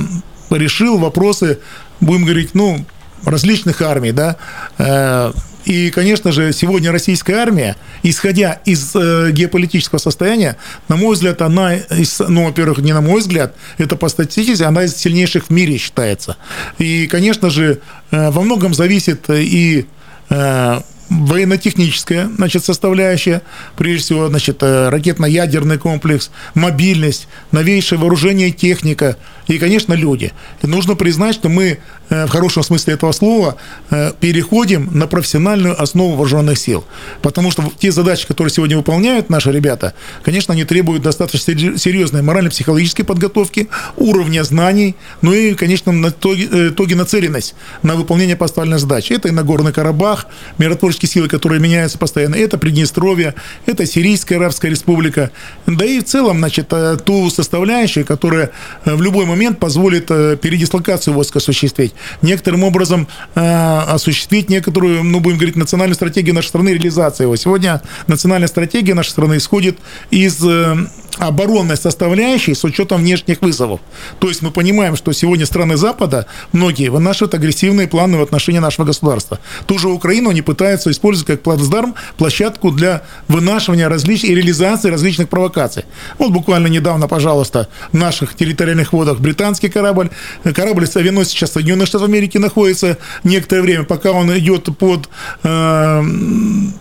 решил 0.50 0.98
вопросы, 0.98 1.58
будем 2.00 2.24
говорить, 2.24 2.54
ну, 2.54 2.84
различных 3.24 3.82
армий, 3.82 4.12
да, 4.12 4.36
э, 4.78 5.32
и, 5.68 5.90
конечно 5.90 6.32
же, 6.32 6.54
сегодня 6.54 6.90
российская 6.90 7.34
армия, 7.34 7.76
исходя 8.02 8.58
из 8.64 8.90
э, 8.96 9.32
геополитического 9.32 9.98
состояния, 9.98 10.56
на 10.88 10.96
мой 10.96 11.14
взгляд, 11.14 11.42
она, 11.42 11.74
из, 11.74 12.20
ну, 12.20 12.46
во-первых, 12.46 12.78
не 12.78 12.94
на 12.94 13.02
мой 13.02 13.20
взгляд, 13.20 13.54
это 13.76 13.94
по 13.94 14.08
статистике, 14.08 14.64
она 14.64 14.84
из 14.84 14.96
сильнейших 14.96 15.48
в 15.48 15.50
мире 15.50 15.76
считается. 15.76 16.38
И, 16.78 17.06
конечно 17.06 17.50
же, 17.50 17.80
э, 18.10 18.30
во 18.30 18.40
многом 18.40 18.72
зависит 18.72 19.28
и 19.28 19.84
э, 20.30 20.80
военно-техническая 21.10 22.30
значит, 22.34 22.64
составляющая, 22.64 23.42
прежде 23.76 24.04
всего 24.04 24.28
значит, 24.28 24.62
э, 24.62 24.88
ракетно-ядерный 24.88 25.76
комплекс, 25.76 26.30
мобильность, 26.54 27.28
новейшее 27.52 27.98
вооружение 27.98 28.48
и 28.48 28.52
техника, 28.52 29.16
и, 29.48 29.58
конечно, 29.58 29.94
люди. 29.94 30.32
Нужно 30.62 30.94
признать, 30.94 31.34
что 31.34 31.48
мы 31.48 31.78
э, 32.10 32.26
в 32.26 32.30
хорошем 32.30 32.62
смысле 32.62 32.94
этого 32.94 33.12
слова 33.12 33.56
э, 33.90 34.12
переходим 34.20 34.90
на 34.92 35.06
профессиональную 35.06 35.80
основу 35.80 36.14
вооруженных 36.14 36.58
сил. 36.58 36.84
Потому 37.22 37.50
что 37.50 37.64
те 37.78 37.90
задачи, 37.90 38.26
которые 38.26 38.52
сегодня 38.52 38.76
выполняют 38.76 39.30
наши 39.30 39.50
ребята, 39.50 39.94
конечно, 40.22 40.54
они 40.54 40.64
требуют 40.64 41.02
достаточно 41.02 41.38
серьезной 41.78 42.22
морально-психологической 42.22 43.04
подготовки, 43.04 43.68
уровня 43.96 44.44
знаний, 44.44 44.94
ну 45.22 45.32
и, 45.32 45.54
конечно, 45.54 45.90
на 45.90 46.08
итоге, 46.08 46.68
итоге 46.68 46.94
нацеленность 46.94 47.54
на 47.82 47.96
выполнение 47.96 48.36
поставленной 48.36 48.78
задачи. 48.78 49.14
Это 49.14 49.28
и 49.28 49.30
Нагорный 49.30 49.72
Карабах, 49.72 50.26
миротворческий 50.58 51.08
политические 51.08 51.08
силы, 51.08 51.28
которые 51.28 51.60
меняются 51.60 51.98
постоянно. 51.98 52.36
Это 52.36 52.58
Приднестровье, 52.58 53.34
это 53.66 53.86
Сирийская 53.86 54.38
Арабская 54.38 54.70
Республика. 54.70 55.30
Да 55.66 55.84
и 55.84 56.00
в 56.00 56.04
целом, 56.04 56.38
значит, 56.38 56.72
э, 56.72 56.96
ту 57.04 57.30
составляющую, 57.30 58.04
которая 58.04 58.50
э, 58.84 58.94
в 58.94 59.02
любой 59.02 59.24
момент 59.24 59.37
позволит 59.54 60.10
э, 60.10 60.36
передислокацию 60.40 61.14
войск 61.14 61.36
осуществить. 61.36 61.94
Некоторым 62.22 62.64
образом 62.64 63.08
осуществить 63.34 64.48
некоторую, 64.48 65.04
ну, 65.04 65.20
будем 65.20 65.36
говорить, 65.36 65.56
национальную 65.56 65.94
стратегию 65.94 66.34
нашей 66.34 66.48
страны, 66.48 66.70
реализации 66.70 67.24
его. 67.24 67.36
Сегодня 67.36 67.82
национальная 68.06 68.48
стратегия 68.48 68.94
нашей 68.94 69.10
страны 69.10 69.36
исходит 69.36 69.78
из 70.10 70.44
оборонной 71.18 71.76
составляющей 71.76 72.54
с 72.54 72.64
учетом 72.64 73.00
внешних 73.00 73.42
вызовов. 73.42 73.80
То 74.18 74.28
есть 74.28 74.42
мы 74.42 74.50
понимаем, 74.50 74.96
что 74.96 75.12
сегодня 75.12 75.46
страны 75.46 75.76
Запада, 75.76 76.26
многие, 76.52 76.88
вынашивают 76.88 77.34
агрессивные 77.34 77.88
планы 77.88 78.18
в 78.18 78.22
отношении 78.22 78.58
нашего 78.58 78.86
государства. 78.86 79.38
Ту 79.66 79.78
же 79.78 79.88
Украину 79.88 80.30
они 80.30 80.42
пытаются 80.42 80.90
использовать 80.90 81.26
как 81.26 81.42
плацдарм, 81.42 81.94
площадку 82.16 82.70
для 82.70 83.02
вынашивания 83.26 83.88
различных 83.88 84.30
и 84.30 84.34
реализации 84.34 84.90
различных 84.90 85.28
провокаций. 85.28 85.84
Вот 86.18 86.32
буквально 86.32 86.68
недавно, 86.68 87.08
пожалуйста, 87.08 87.68
в 87.92 87.96
наших 87.96 88.34
территориальных 88.34 88.92
водах 88.92 89.18
британский 89.18 89.68
корабль, 89.68 90.10
корабль 90.54 90.86
авианосец 90.94 91.30
сейчас 91.30 91.52
Соединенных 91.52 91.88
Штатов 91.88 92.08
Америки 92.08 92.38
находится 92.38 92.98
некоторое 93.24 93.62
время, 93.62 93.84
пока 93.84 94.12
он 94.12 94.36
идет 94.38 94.68
под, 94.78 95.08
э, 95.42 96.02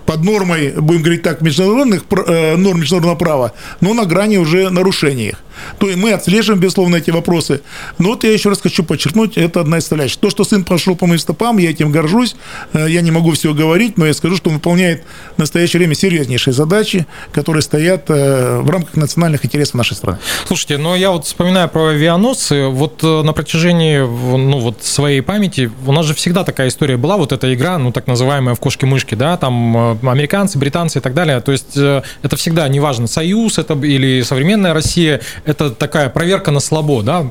под 0.06 0.24
нормой, 0.24 0.74
будем 0.78 1.02
говорить 1.02 1.24
так, 1.24 1.42
международных, 1.42 2.04
э, 2.28 2.56
норм 2.56 2.80
международного 2.80 3.16
права, 3.16 3.54
но 3.82 3.94
на 3.94 4.06
грани 4.06 4.27
уже 4.36 4.70
нарушений 4.70 5.30
их. 5.30 5.38
То 5.80 5.88
есть 5.88 5.98
мы 5.98 6.12
отслеживаем, 6.12 6.60
безусловно, 6.60 6.98
эти 6.98 7.12
вопросы. 7.12 7.62
Но 7.98 8.10
вот 8.10 8.24
я 8.24 8.32
еще 8.32 8.50
раз 8.50 8.62
хочу 8.62 8.84
подчеркнуть, 8.84 9.38
это 9.38 9.62
одна 9.62 9.78
из 9.78 9.84
составляющих. 9.84 10.18
То, 10.18 10.30
что 10.30 10.44
сын 10.44 10.64
прошел 10.64 10.96
по 10.96 11.06
моим 11.06 11.20
стопам, 11.20 11.58
я 11.58 11.70
этим 11.70 11.92
горжусь. 11.92 12.36
Э, 12.74 12.88
я 12.90 13.02
не 13.02 13.12
могу 13.12 13.32
все 13.32 13.54
говорить, 13.54 13.98
но 13.98 14.06
я 14.06 14.14
скажу, 14.14 14.38
что 14.38 14.50
он 14.50 14.56
выполняет 14.56 15.04
в 15.36 15.40
настоящее 15.40 15.80
время 15.80 15.96
серьезнейшие 15.96 16.54
задачи, 16.54 17.06
которые 17.32 17.62
стоят 17.62 18.06
э, 18.10 18.60
в 18.62 18.70
рамках 18.70 18.96
национальных 18.96 19.46
интересов 19.46 19.76
нашей 19.76 19.96
страны. 19.96 20.20
Слушайте, 20.46 20.78
но 20.78 20.96
я 20.96 21.12
вот 21.12 21.26
вспоминаю 21.26 21.70
про 21.70 21.88
авианосцы, 21.90 22.68
вот 22.68 23.04
э, 23.04 23.22
на 23.24 23.34
протяжении 23.34 24.00
ну, 24.00 24.60
вот 24.60 24.84
своей 24.84 25.22
памяти 25.22 25.72
у 25.86 25.92
нас 25.92 26.06
же 26.06 26.14
всегда 26.14 26.44
такая 26.44 26.70
история 26.70 26.98
была, 26.98 27.18
вот 27.18 27.32
эта 27.32 27.54
игра, 27.54 27.78
ну, 27.78 27.92
так 27.92 28.08
называемая 28.08 28.56
в 28.56 28.60
кошки-мышки, 28.60 29.16
да, 29.16 29.38
там 29.38 29.98
американцы, 30.08 30.58
британцы 30.58 31.00
и 31.00 31.02
так 31.02 31.14
далее, 31.14 31.42
то 31.42 31.52
есть 31.52 31.76
это 31.76 32.36
всегда, 32.36 32.68
неважно, 32.68 33.08
Союз 33.08 33.58
это 33.58 33.74
или 33.74 34.22
современная 34.22 34.74
Россия, 34.74 35.22
это 35.48 35.72
такая 35.72 36.10
проверка 36.10 36.52
на 36.52 36.60
слабо, 36.60 37.02
да, 37.02 37.24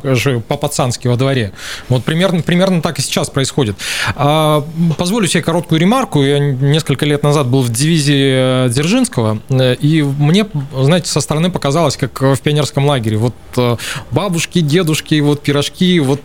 по-пацански 0.49 1.07
во 1.07 1.17
дворе. 1.17 1.53
Вот 1.89 2.05
примерно, 2.05 2.41
примерно 2.41 2.81
так 2.81 2.99
и 2.99 3.03
сейчас 3.03 3.29
происходит. 3.29 3.77
А, 4.15 4.65
позволю 4.97 5.27
себе 5.27 5.43
короткую 5.43 5.81
ремарку. 5.81 6.23
Я 6.23 6.39
несколько 6.39 7.05
лет 7.05 7.23
назад 7.23 7.47
был 7.47 7.61
в 7.61 7.71
дивизии 7.71 8.67
э, 8.67 8.69
Дзержинского, 8.71 9.41
э, 9.51 9.75
и 9.75 10.03
мне, 10.03 10.47
знаете, 10.75 11.11
со 11.11 11.21
стороны 11.21 11.51
показалось, 11.51 11.97
как 11.97 12.21
в 12.21 12.39
пионерском 12.41 12.87
лагере. 12.87 13.19
Вот 13.19 13.35
э, 13.57 13.77
бабушки, 14.11 14.61
дедушки, 14.61 15.21
вот 15.21 15.43
пирожки, 15.43 16.01
вот... 16.01 16.21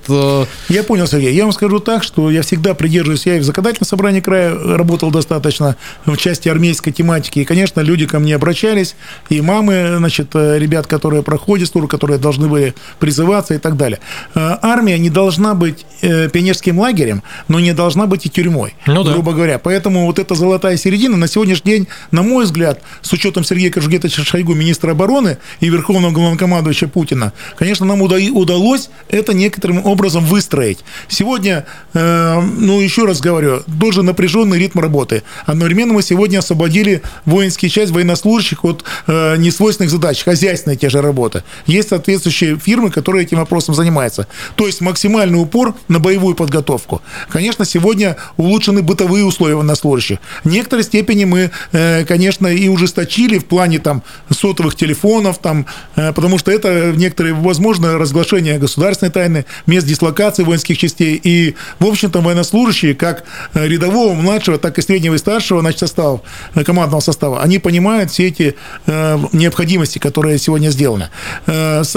Я 0.69 0.83
понял, 0.83 1.07
Сергей. 1.07 1.33
Я 1.33 1.43
вам 1.43 1.51
скажу 1.51 1.79
так, 1.79 2.03
что 2.03 2.31
я 2.31 2.41
всегда 2.41 2.73
придерживаюсь, 2.73 3.25
я 3.25 3.35
и 3.35 3.39
в 3.39 3.43
законодательном 3.43 3.87
собрании 3.87 4.21
края 4.21 4.55
работал 4.55 5.11
достаточно 5.11 5.75
в 6.05 6.15
части 6.17 6.47
армейской 6.47 6.93
тематики, 6.93 7.39
и, 7.39 7.45
конечно, 7.45 7.81
люди 7.81 8.05
ко 8.07 8.19
мне 8.19 8.35
обращались, 8.35 8.95
и 9.29 9.41
мамы, 9.41 9.95
значит, 9.97 10.33
ребят, 10.35 10.87
которые 10.87 11.23
проходят 11.23 11.67
тур, 11.81 11.87
которые 11.87 12.19
должны 12.19 12.47
были 12.47 12.73
призываться 12.99 13.53
и 13.53 13.57
так 13.57 13.77
далее. 13.77 13.99
Армия 14.35 14.97
не 14.99 15.09
должна 15.09 15.53
быть 15.53 15.85
пионерским 16.01 16.79
лагерем, 16.79 17.23
но 17.47 17.59
не 17.59 17.73
должна 17.73 18.07
быть 18.07 18.25
и 18.25 18.29
тюрьмой, 18.29 18.75
ну, 18.85 19.03
да. 19.03 19.13
грубо 19.13 19.33
говоря. 19.33 19.59
Поэтому 19.59 20.05
вот 20.05 20.19
эта 20.19 20.35
золотая 20.35 20.77
середина 20.77 21.17
на 21.17 21.27
сегодняшний 21.27 21.71
день, 21.71 21.87
на 22.11 22.21
мой 22.21 22.45
взгляд, 22.45 22.81
с 23.01 23.11
учетом 23.13 23.43
Сергея 23.43 23.71
Кожугетовича 23.71 24.23
Шойгу, 24.23 24.53
министра 24.53 24.91
обороны 24.91 25.37
и 25.59 25.69
верховного 25.69 26.11
главнокомандующего 26.11 26.89
Путина, 26.89 27.33
конечно, 27.57 27.85
нам 27.85 28.01
удалось 28.01 28.89
это 29.09 29.33
некоторым 29.33 29.85
образом 29.85 30.25
выстроить. 30.25 30.79
Сегодня, 31.07 31.65
э, 31.93 32.39
ну, 32.39 32.79
еще 32.79 33.05
раз 33.05 33.21
говорю, 33.21 33.61
тоже 33.79 34.03
напряженный 34.03 34.59
ритм 34.59 34.79
работы. 34.79 35.23
Одновременно 35.45 35.93
мы 35.93 36.03
сегодня 36.03 36.39
освободили 36.39 37.01
воинские 37.25 37.69
часть 37.69 37.91
военнослужащих 37.91 38.63
от 38.65 38.83
э, 39.07 39.35
несвойственных 39.37 39.91
задач, 39.91 40.23
хозяйственные 40.23 40.77
те 40.77 40.89
же 40.89 41.01
работы. 41.01 41.43
Есть 41.71 41.89
соответствующие 41.89 42.57
фирмы, 42.57 42.91
которые 42.91 43.23
этим 43.23 43.37
вопросом 43.37 43.75
занимаются. 43.75 44.27
То 44.55 44.67
есть 44.67 44.81
максимальный 44.81 45.39
упор 45.39 45.75
на 45.87 45.99
боевую 45.99 46.35
подготовку. 46.35 47.01
Конечно, 47.29 47.65
сегодня 47.65 48.17
улучшены 48.37 48.81
бытовые 48.81 49.25
условия 49.25 49.55
военнослужащих. 49.55 50.19
В 50.43 50.49
некоторой 50.49 50.83
степени 50.83 51.25
мы, 51.25 51.51
э, 51.71 52.05
конечно, 52.05 52.47
и 52.47 52.67
ужесточили 52.67 53.37
в 53.37 53.45
плане 53.45 53.79
там 53.79 54.03
сотовых 54.29 54.75
телефонов, 54.75 55.37
там, 55.37 55.65
э, 55.95 56.11
потому 56.11 56.37
что 56.37 56.51
это 56.51 56.93
некоторые, 56.95 57.33
возможно, 57.33 57.97
разглашение 57.97 58.57
государственной 58.59 59.11
тайны, 59.11 59.45
мест 59.65 59.87
дислокации 59.87 60.43
воинских 60.43 60.77
частей. 60.77 61.19
И, 61.23 61.55
в 61.79 61.85
общем-то, 61.85 62.19
военнослужащие, 62.19 62.95
как 62.95 63.23
э, 63.53 63.67
рядового, 63.67 64.13
младшего, 64.13 64.57
так 64.57 64.77
и 64.77 64.81
среднего 64.81 65.15
и 65.15 65.17
старшего 65.17 65.61
значит, 65.61 65.79
состава, 65.79 66.21
командного 66.65 66.99
состава, 67.01 67.41
они 67.41 67.59
понимают 67.59 68.11
все 68.11 68.27
эти 68.27 68.55
необходимости, 68.87 69.99
которые 69.99 70.37
сегодня 70.37 70.69
сделаны. 70.69 71.09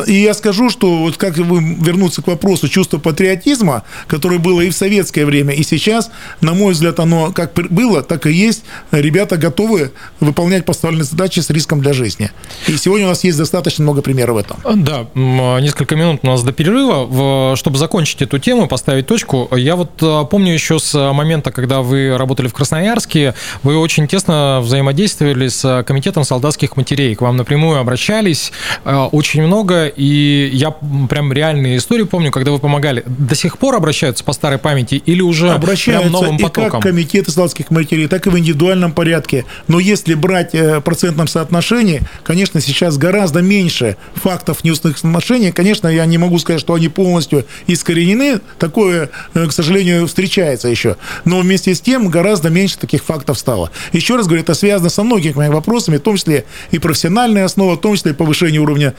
И 0.06 0.14
я 0.14 0.34
скажу, 0.34 0.70
что 0.70 0.98
вот 0.98 1.16
как 1.16 1.36
вернуться 1.36 2.22
к 2.22 2.26
вопросу 2.26 2.68
чувства 2.68 2.98
патриотизма, 2.98 3.82
которое 4.06 4.38
было 4.38 4.60
и 4.60 4.70
в 4.70 4.76
советское 4.76 5.24
время, 5.24 5.54
и 5.54 5.62
сейчас, 5.62 6.10
на 6.40 6.54
мой 6.54 6.74
взгляд, 6.74 7.00
оно 7.00 7.32
как 7.32 7.54
было, 7.54 8.02
так 8.02 8.26
и 8.26 8.32
есть. 8.32 8.64
Ребята 8.92 9.36
готовы 9.36 9.92
выполнять 10.20 10.64
поставленные 10.64 11.04
задачи 11.04 11.40
с 11.40 11.50
риском 11.50 11.80
для 11.80 11.92
жизни. 11.92 12.30
И 12.68 12.76
сегодня 12.76 13.06
у 13.06 13.08
нас 13.10 13.24
есть 13.24 13.38
достаточно 13.38 13.82
много 13.82 14.02
примеров 14.02 14.44
этом. 14.44 14.58
Да, 14.84 15.06
несколько 15.14 15.96
минут 15.96 16.20
у 16.22 16.26
нас 16.26 16.42
до 16.42 16.52
перерыва. 16.52 17.56
Чтобы 17.56 17.78
закончить 17.78 18.22
эту 18.22 18.38
тему, 18.38 18.68
поставить 18.68 19.06
точку, 19.06 19.48
я 19.56 19.76
вот 19.76 19.90
а, 20.02 20.24
помню 20.24 20.52
еще 20.52 20.78
с 20.78 21.12
момента, 21.12 21.50
когда 21.50 21.80
вы 21.80 22.16
работали 22.16 22.48
в 22.48 22.54
Красноярске, 22.54 23.34
вы 23.62 23.76
очень 23.78 24.06
тесно 24.06 24.60
взаимодействовали 24.62 25.48
с 25.48 25.82
комитетом 25.86 26.24
солдатских 26.24 26.76
матерей. 26.76 27.14
К 27.14 27.22
вам 27.22 27.36
напрямую 27.36 27.78
обращались 27.78 28.52
а, 28.84 29.06
очень 29.06 29.42
много, 29.42 29.53
и 29.96 30.50
я 30.52 30.70
прям 31.08 31.32
реальные 31.32 31.78
истории 31.78 32.04
помню, 32.04 32.30
когда 32.30 32.50
вы 32.50 32.58
помогали. 32.58 33.02
До 33.06 33.34
сих 33.34 33.58
пор 33.58 33.74
обращаются 33.74 34.24
по 34.24 34.32
старой 34.32 34.58
памяти 34.58 35.02
или 35.06 35.20
уже 35.20 35.50
обращаются 35.50 36.08
прям 36.08 36.12
новым 36.12 36.38
потоком? 36.38 36.66
и 36.66 36.70
как 36.70 36.82
комитеты 36.82 37.30
солдатских 37.30 37.70
матерей, 37.70 38.08
так 38.08 38.26
и 38.26 38.30
в 38.30 38.38
индивидуальном 38.38 38.92
порядке. 38.92 39.44
Но 39.68 39.78
если 39.78 40.14
брать 40.14 40.54
э, 40.54 40.78
в 40.78 40.82
процентном 40.82 41.28
соотношении, 41.28 42.02
конечно, 42.22 42.60
сейчас 42.60 42.96
гораздо 42.96 43.42
меньше 43.42 43.96
фактов 44.14 44.64
неустных 44.64 44.96
отношений. 44.96 45.52
Конечно, 45.52 45.88
я 45.88 46.06
не 46.06 46.18
могу 46.18 46.38
сказать, 46.38 46.60
что 46.60 46.74
они 46.74 46.88
полностью 46.88 47.44
искоренены. 47.66 48.40
Такое, 48.58 49.10
э, 49.34 49.46
к 49.46 49.52
сожалению, 49.52 50.06
встречается 50.06 50.68
еще. 50.68 50.96
Но 51.24 51.40
вместе 51.40 51.74
с 51.74 51.80
тем 51.80 52.08
гораздо 52.08 52.50
меньше 52.50 52.78
таких 52.78 53.04
фактов 53.04 53.38
стало. 53.38 53.70
Еще 53.92 54.16
раз 54.16 54.26
говорю, 54.26 54.42
это 54.42 54.54
связано 54.54 54.90
со 54.90 55.02
многими 55.02 55.48
вопросами, 55.48 55.96
в 55.98 56.00
том 56.00 56.16
числе 56.16 56.44
и 56.70 56.78
профессиональная 56.78 57.44
основа, 57.44 57.74
в 57.74 57.80
том 57.80 57.96
числе 57.96 58.12
и 58.12 58.14
повышение 58.14 58.60
уровня 58.60 58.94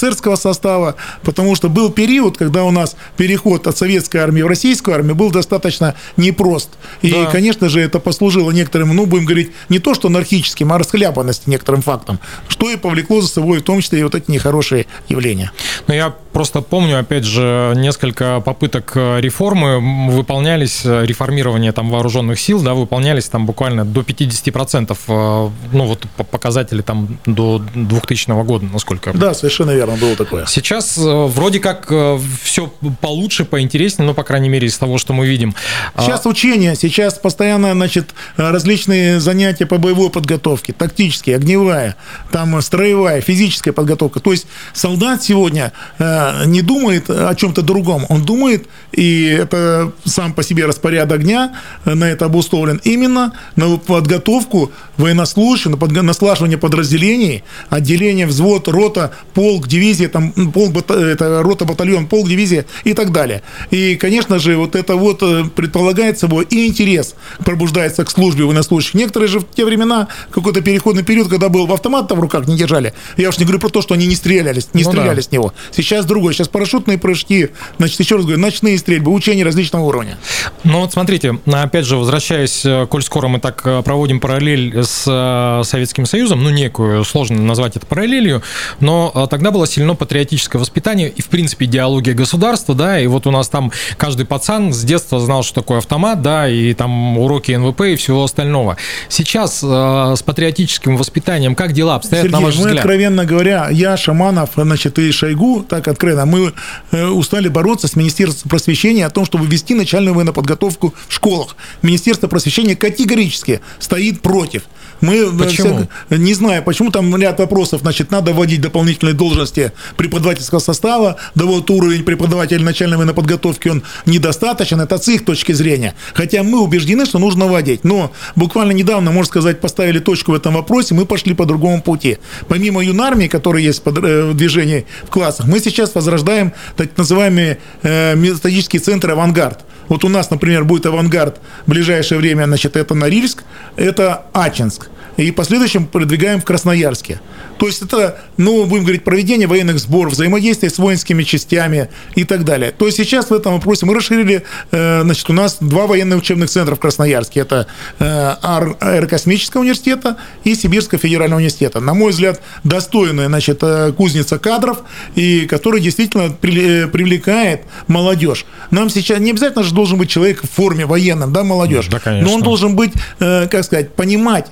офицерского 0.00 0.36
состава, 0.36 0.96
потому 1.22 1.54
что 1.54 1.68
был 1.68 1.90
период, 1.90 2.36
когда 2.38 2.64
у 2.64 2.70
нас 2.70 2.96
переход 3.16 3.66
от 3.66 3.76
советской 3.76 4.18
армии 4.18 4.42
в 4.42 4.46
российскую 4.46 4.94
армию 4.94 5.14
был 5.14 5.30
достаточно 5.30 5.94
непрост. 6.16 6.70
И, 7.02 7.12
да. 7.12 7.26
конечно 7.26 7.68
же, 7.68 7.80
это 7.80 7.98
послужило 8.00 8.50
некоторым, 8.50 8.94
ну, 8.96 9.06
будем 9.06 9.26
говорить, 9.26 9.52
не 9.68 9.78
то 9.78 9.94
что 9.94 10.08
анархическим, 10.08 10.72
а 10.72 10.78
расхлябанности 10.78 11.50
некоторым 11.50 11.82
фактом, 11.82 12.18
что 12.48 12.70
и 12.70 12.76
повлекло 12.76 13.20
за 13.20 13.28
собой 13.28 13.58
в 13.58 13.62
том 13.62 13.80
числе 13.80 14.00
и 14.00 14.02
вот 14.02 14.14
эти 14.14 14.30
нехорошие 14.30 14.86
явления. 15.08 15.52
Но 15.86 15.94
я 15.94 16.14
просто 16.32 16.60
помню, 16.62 16.98
опять 16.98 17.24
же, 17.24 17.72
несколько 17.76 18.40
попыток 18.40 18.92
реформы 18.94 20.10
выполнялись, 20.10 20.84
реформирование 20.84 21.72
там 21.72 21.90
вооруженных 21.90 22.40
сил, 22.40 22.62
да, 22.62 22.74
выполнялись 22.74 23.28
там 23.28 23.46
буквально 23.46 23.84
до 23.84 24.00
50%, 24.00 24.96
э, 25.08 25.50
ну, 25.72 25.84
вот 25.84 26.06
показатели 26.30 26.82
там 26.82 27.18
до 27.26 27.60
2000 27.74 28.44
года, 28.44 28.66
насколько... 28.72 29.12
Да, 29.12 29.34
совершенно 29.34 29.72
верно, 29.72 29.79
было 29.86 30.16
такое. 30.16 30.46
Сейчас 30.46 30.96
э, 30.98 31.02
вроде 31.02 31.60
как 31.60 31.86
э, 31.90 32.18
все 32.42 32.72
получше, 33.00 33.44
поинтереснее, 33.44 34.06
ну, 34.06 34.14
по 34.14 34.22
крайней 34.22 34.48
мере, 34.48 34.66
из 34.66 34.78
того, 34.78 34.98
что 34.98 35.12
мы 35.12 35.26
видим. 35.26 35.54
А 35.94 36.02
сейчас 36.02 36.26
учения, 36.26 36.74
сейчас 36.74 37.18
постоянно, 37.18 37.72
значит, 37.72 38.14
различные 38.36 39.20
занятия 39.20 39.66
по 39.66 39.78
боевой 39.78 40.10
подготовке, 40.10 40.72
тактические, 40.72 41.36
огневая, 41.36 41.96
там 42.30 42.60
строевая, 42.62 43.20
физическая 43.20 43.72
подготовка. 43.72 44.20
То 44.20 44.32
есть 44.32 44.46
солдат 44.72 45.22
сегодня 45.22 45.72
э, 45.98 46.44
не 46.46 46.62
думает 46.62 47.08
о 47.08 47.34
чем-то 47.34 47.62
другом, 47.62 48.06
он 48.08 48.24
думает, 48.24 48.68
и 48.92 49.24
это 49.24 49.92
сам 50.04 50.32
по 50.32 50.42
себе 50.42 50.66
распорядок 50.66 51.22
дня 51.22 51.54
на 51.84 52.04
это 52.04 52.26
обусловлен, 52.26 52.80
именно 52.84 53.32
на 53.56 53.76
подготовку 53.78 54.72
военнослужащих, 54.96 55.70
на, 55.70 56.02
на 56.02 56.12
слаживание 56.12 56.58
подразделений, 56.58 57.44
отделение, 57.68 58.26
взвод, 58.26 58.68
рота, 58.68 59.12
полк, 59.34 59.66
дивизия, 59.70 60.08
там, 60.08 60.32
полк, 60.52 60.90
это 60.90 61.42
рота, 61.42 61.64
батальон, 61.64 62.06
полк, 62.06 62.28
дивизия 62.28 62.66
и 62.84 62.92
так 62.92 63.12
далее. 63.12 63.42
И, 63.70 63.96
конечно 63.96 64.38
же, 64.38 64.56
вот 64.56 64.74
это 64.74 64.96
вот 64.96 65.22
э, 65.22 65.44
предполагает 65.54 66.18
собой 66.18 66.46
и 66.50 66.66
интерес 66.66 67.14
пробуждается 67.44 68.04
к 68.04 68.10
службе 68.10 68.44
военнослужащих. 68.44 68.94
Некоторые 68.94 69.28
же 69.28 69.40
в 69.40 69.44
те 69.44 69.64
времена, 69.64 70.08
какой-то 70.30 70.60
переходный 70.60 71.04
период, 71.04 71.28
когда 71.28 71.48
был 71.48 71.66
в 71.66 71.72
автомат 71.72 72.10
в 72.10 72.20
руках 72.20 72.46
не 72.46 72.56
держали. 72.56 72.92
Я 73.16 73.28
уж 73.28 73.38
не 73.38 73.44
говорю 73.44 73.60
про 73.60 73.68
то, 73.68 73.82
что 73.82 73.94
они 73.94 74.06
не 74.06 74.16
стреляли, 74.16 74.60
не 74.74 74.82
ну 74.82 74.90
стреляли 74.90 75.16
да. 75.16 75.22
с 75.22 75.30
него. 75.30 75.52
Сейчас 75.70 76.04
другой. 76.04 76.34
Сейчас 76.34 76.48
парашютные 76.48 76.98
прыжки, 76.98 77.50
значит, 77.78 78.00
еще 78.00 78.16
раз 78.16 78.24
говорю, 78.24 78.40
ночные 78.40 78.76
стрельбы, 78.78 79.12
учения 79.12 79.44
различного 79.44 79.84
уровня. 79.84 80.18
Ну 80.64 80.80
вот 80.80 80.92
смотрите, 80.92 81.38
опять 81.46 81.86
же, 81.86 81.96
возвращаясь, 81.96 82.64
э, 82.64 82.86
коль 82.90 83.02
скоро 83.02 83.28
мы 83.28 83.38
так 83.38 83.62
э, 83.64 83.82
проводим 83.82 84.18
параллель 84.18 84.82
с 84.82 85.62
Советским 85.64 86.06
Союзом, 86.06 86.42
ну 86.42 86.50
некую, 86.50 87.04
сложно 87.04 87.40
назвать 87.40 87.76
это 87.76 87.86
параллелью, 87.86 88.42
но 88.80 89.28
тогда 89.30 89.50
было 89.60 89.66
сильно 89.66 89.94
патриотическое 89.94 90.58
воспитание 90.58 91.10
и, 91.10 91.20
в 91.20 91.28
принципе, 91.28 91.66
идеология 91.66 92.14
государства, 92.14 92.74
да, 92.74 92.98
и 92.98 93.06
вот 93.06 93.26
у 93.26 93.30
нас 93.30 93.50
там 93.50 93.70
каждый 93.98 94.24
пацан 94.24 94.72
с 94.72 94.82
детства 94.82 95.20
знал, 95.20 95.42
что 95.42 95.56
такое 95.56 95.78
автомат, 95.78 96.22
да, 96.22 96.48
и 96.48 96.72
там 96.72 97.18
уроки 97.18 97.52
НВП 97.52 97.82
и 97.82 97.96
всего 97.96 98.24
остального. 98.24 98.78
Сейчас 99.10 99.60
э, 99.62 100.14
с 100.16 100.22
патриотическим 100.22 100.96
воспитанием 100.96 101.54
как 101.54 101.74
дела 101.74 101.96
обстоят, 101.96 102.24
Сергей, 102.24 102.40
на 102.40 102.46
ваш 102.46 102.54
мы, 102.54 102.60
взгляд? 102.60 102.78
откровенно 102.78 103.26
говоря, 103.26 103.68
я, 103.70 103.98
Шаманов, 103.98 104.52
значит, 104.56 104.98
и 104.98 105.12
Шойгу, 105.12 105.66
так 105.68 105.86
откровенно, 105.88 106.24
мы 106.24 106.54
э, 106.92 107.06
устали 107.08 107.48
бороться 107.48 107.86
с 107.86 107.96
Министерством 107.96 108.48
просвещения 108.48 109.04
о 109.04 109.10
том, 109.10 109.26
чтобы 109.26 109.44
ввести 109.44 109.74
начальную 109.74 110.14
военную 110.14 110.32
подготовку 110.32 110.94
в 111.06 111.12
школах. 111.12 111.54
Министерство 111.82 112.28
просвещения 112.28 112.76
категорически 112.76 113.60
стоит 113.78 114.22
против. 114.22 114.62
Мы, 115.00 115.32
Почему? 115.36 115.88
Вся, 116.08 116.16
не 116.16 116.34
знаю, 116.34 116.62
почему 116.62 116.90
там 116.90 117.14
ряд 117.16 117.38
вопросов, 117.38 117.80
значит, 117.82 118.10
надо 118.10 118.32
вводить 118.32 118.60
дополнительные 118.60 119.14
должности 119.14 119.72
преподавательского 119.96 120.58
состава, 120.58 121.16
да 121.34 121.44
вот 121.44 121.70
уровень 121.70 122.04
преподавателя 122.04 122.62
начальной 122.62 122.96
военной 122.96 123.14
подготовки, 123.14 123.68
он 123.68 123.82
недостаточен, 124.06 124.80
это 124.80 124.98
с 124.98 125.08
их 125.08 125.24
точки 125.24 125.52
зрения. 125.52 125.94
Хотя 126.14 126.42
мы 126.42 126.60
убеждены, 126.60 127.06
что 127.06 127.18
нужно 127.18 127.46
вводить. 127.46 127.84
Но 127.84 128.12
буквально 128.36 128.72
недавно, 128.72 129.10
можно 129.10 129.28
сказать, 129.28 129.60
поставили 129.60 129.98
точку 129.98 130.32
в 130.32 130.34
этом 130.34 130.54
вопросе, 130.54 130.94
мы 130.94 131.06
пошли 131.06 131.34
по 131.34 131.46
другому 131.46 131.82
пути. 131.82 132.18
Помимо 132.48 132.84
юнармии, 132.84 133.28
которая 133.28 133.62
есть 133.62 133.82
в 133.84 134.34
движении 134.34 134.86
в 135.04 135.10
классах, 135.10 135.46
мы 135.46 135.60
сейчас 135.60 135.94
возрождаем 135.94 136.52
так 136.76 136.96
называемые 136.96 137.58
э, 137.82 138.14
методические 138.16 138.80
центры 138.80 139.12
«Авангард». 139.12 139.64
Вот 139.90 140.04
у 140.04 140.08
нас, 140.08 140.30
например, 140.30 140.64
будет 140.64 140.86
«Авангард» 140.86 141.40
в 141.66 141.70
ближайшее 141.70 142.18
время, 142.18 142.44
значит, 142.44 142.76
это 142.76 142.94
Норильск, 142.94 143.42
это 143.76 144.24
Ачинск. 144.32 144.88
И 145.16 145.32
в 145.32 145.34
последующем 145.34 145.86
продвигаем 145.86 146.40
в 146.40 146.44
Красноярске. 146.44 147.20
То 147.60 147.66
есть 147.66 147.82
это, 147.82 148.18
ну, 148.38 148.64
будем 148.64 148.84
говорить, 148.84 149.04
проведение 149.04 149.46
военных 149.46 149.78
сборов, 149.80 150.14
взаимодействие 150.14 150.70
с 150.70 150.78
воинскими 150.78 151.24
частями 151.24 151.90
и 152.14 152.24
так 152.24 152.42
далее. 152.44 152.70
То 152.70 152.86
есть 152.86 152.96
сейчас 152.96 153.28
в 153.28 153.34
этом 153.34 153.52
вопросе 153.52 153.84
мы 153.84 153.94
расширили, 153.94 154.44
э, 154.70 155.02
значит, 155.02 155.28
у 155.28 155.34
нас 155.34 155.58
два 155.60 155.86
военных 155.86 156.20
учебных 156.20 156.48
центра 156.48 156.74
в 156.74 156.80
Красноярске. 156.80 157.40
Это 157.40 157.66
э, 157.98 158.04
Аэрокосмического 158.40 159.60
университета 159.60 160.16
и 160.42 160.54
Сибирского 160.54 160.98
федерального 160.98 161.36
университета. 161.36 161.80
На 161.80 161.92
мой 161.92 162.12
взгляд, 162.12 162.40
достойная, 162.64 163.28
значит, 163.28 163.58
э, 163.60 163.92
кузница 163.92 164.38
кадров, 164.38 164.78
и 165.14 165.42
который 165.46 165.82
действительно 165.82 166.30
привлекает 166.30 167.64
молодежь. 167.88 168.46
Нам 168.70 168.88
сейчас 168.88 169.18
не 169.18 169.32
обязательно 169.32 169.64
же 169.64 169.74
должен 169.74 169.98
быть 169.98 170.08
человек 170.08 170.42
в 170.42 170.50
форме 170.50 170.86
военном, 170.86 171.30
да, 171.34 171.44
молодежь. 171.44 171.88
Да, 171.88 171.98
конечно. 171.98 172.26
Но 172.26 172.36
он 172.36 172.40
должен 172.40 172.74
быть, 172.74 172.92
как 173.18 173.64
сказать, 173.64 173.92
понимать 173.94 174.46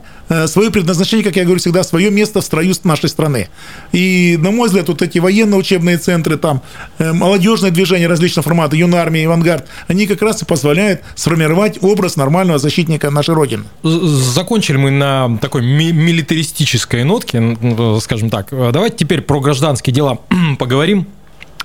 свое 0.46 0.70
предназначение, 0.70 1.24
как 1.24 1.36
я 1.36 1.44
говорю 1.44 1.60
всегда, 1.60 1.82
свое 1.82 2.10
место 2.10 2.40
в 2.40 2.44
строю 2.44 2.74
нашей 2.84 3.08
страны. 3.08 3.48
И, 3.92 4.38
на 4.40 4.50
мой 4.50 4.68
взгляд, 4.68 4.88
вот 4.88 5.02
эти 5.02 5.18
военные 5.18 5.58
учебные 5.58 5.98
центры, 5.98 6.36
там, 6.36 6.62
э, 6.98 7.12
молодежное 7.12 7.70
движение 7.70 8.08
различного 8.08 8.44
формата, 8.44 8.76
юнармия, 8.76 9.26
авангард, 9.26 9.66
они 9.86 10.06
как 10.06 10.22
раз 10.22 10.42
и 10.42 10.44
позволяют 10.44 11.00
сформировать 11.14 11.78
образ 11.82 12.16
нормального 12.16 12.58
защитника 12.58 13.10
нашей 13.10 13.34
Родины. 13.34 13.64
Закончили 13.82 14.76
мы 14.76 14.90
на 14.90 15.38
такой 15.40 15.62
ми- 15.62 15.92
милитаристической 15.92 17.04
нотке, 17.04 17.56
скажем 18.00 18.30
так. 18.30 18.48
Давайте 18.50 18.96
теперь 18.98 19.22
про 19.22 19.40
гражданские 19.40 19.94
дела 19.94 20.18
поговорим. 20.58 21.06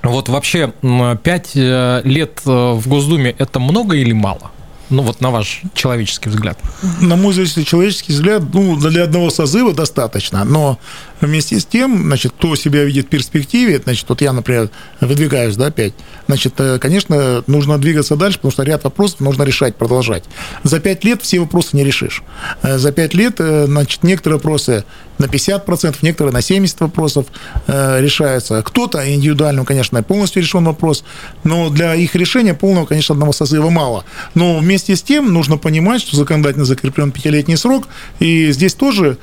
Вот 0.02 0.28
вообще 0.28 0.72
пять 1.22 1.52
э, 1.54 2.02
лет 2.04 2.42
э, 2.44 2.50
в 2.72 2.86
Госдуме 2.88 3.34
это 3.38 3.58
много 3.58 3.96
или 3.96 4.12
мало? 4.12 4.50
Ну 4.90 5.02
вот 5.02 5.20
на 5.20 5.30
ваш 5.30 5.62
человеческий 5.74 6.28
взгляд. 6.28 6.58
На 7.00 7.16
мой 7.16 7.32
взгляд, 7.32 7.66
человеческий 7.66 8.12
взгляд, 8.12 8.42
ну, 8.52 8.76
для 8.76 9.04
одного 9.04 9.30
созыва 9.30 9.72
достаточно, 9.72 10.44
но 10.44 10.78
вместе 11.20 11.58
с 11.58 11.64
тем, 11.64 12.04
значит, 12.04 12.32
кто 12.32 12.54
себя 12.54 12.84
видит 12.84 13.06
в 13.06 13.08
перспективе, 13.08 13.80
значит, 13.82 14.08
вот 14.08 14.20
я, 14.20 14.32
например, 14.32 14.70
выдвигаюсь, 15.00 15.56
да, 15.56 15.66
опять, 15.66 15.94
значит, 16.26 16.54
э, 16.58 16.78
конечно, 16.78 17.42
нужно 17.46 17.78
двигаться 17.78 18.16
дальше, 18.16 18.38
потому 18.38 18.52
что 18.52 18.62
ряд 18.62 18.84
вопросов 18.84 19.20
нужно 19.20 19.44
решать, 19.44 19.76
продолжать. 19.76 20.24
За 20.62 20.80
пять 20.80 21.02
лет 21.04 21.22
все 21.22 21.40
вопросы 21.40 21.70
не 21.76 21.84
решишь. 21.84 22.22
Э, 22.62 22.78
за 22.78 22.92
пять 22.92 23.14
лет, 23.14 23.36
э, 23.38 23.66
значит, 23.66 24.02
некоторые 24.02 24.36
вопросы 24.36 24.84
на 25.24 25.30
50%, 25.30 25.96
некоторые 26.02 26.32
на 26.32 26.42
70 26.42 26.80
вопросов 26.80 27.26
решаются. 27.66 28.62
Кто-то 28.62 29.14
индивидуально, 29.14 29.64
конечно, 29.64 30.02
полностью 30.02 30.42
решен 30.42 30.64
вопрос, 30.64 31.04
но 31.44 31.70
для 31.70 31.94
их 31.94 32.14
решения 32.14 32.54
полного, 32.54 32.86
конечно, 32.86 33.14
одного 33.14 33.32
созыва 33.32 33.70
мало. 33.70 34.04
Но 34.34 34.58
вместе 34.58 34.96
с 34.96 35.02
тем 35.02 35.32
нужно 35.32 35.56
понимать, 35.56 36.00
что 36.00 36.16
законодательно 36.16 36.64
закреплен 36.64 37.10
пятилетний 37.10 37.56
срок, 37.56 37.88
и 38.18 38.52
здесь 38.52 38.74
тоже 38.74 39.18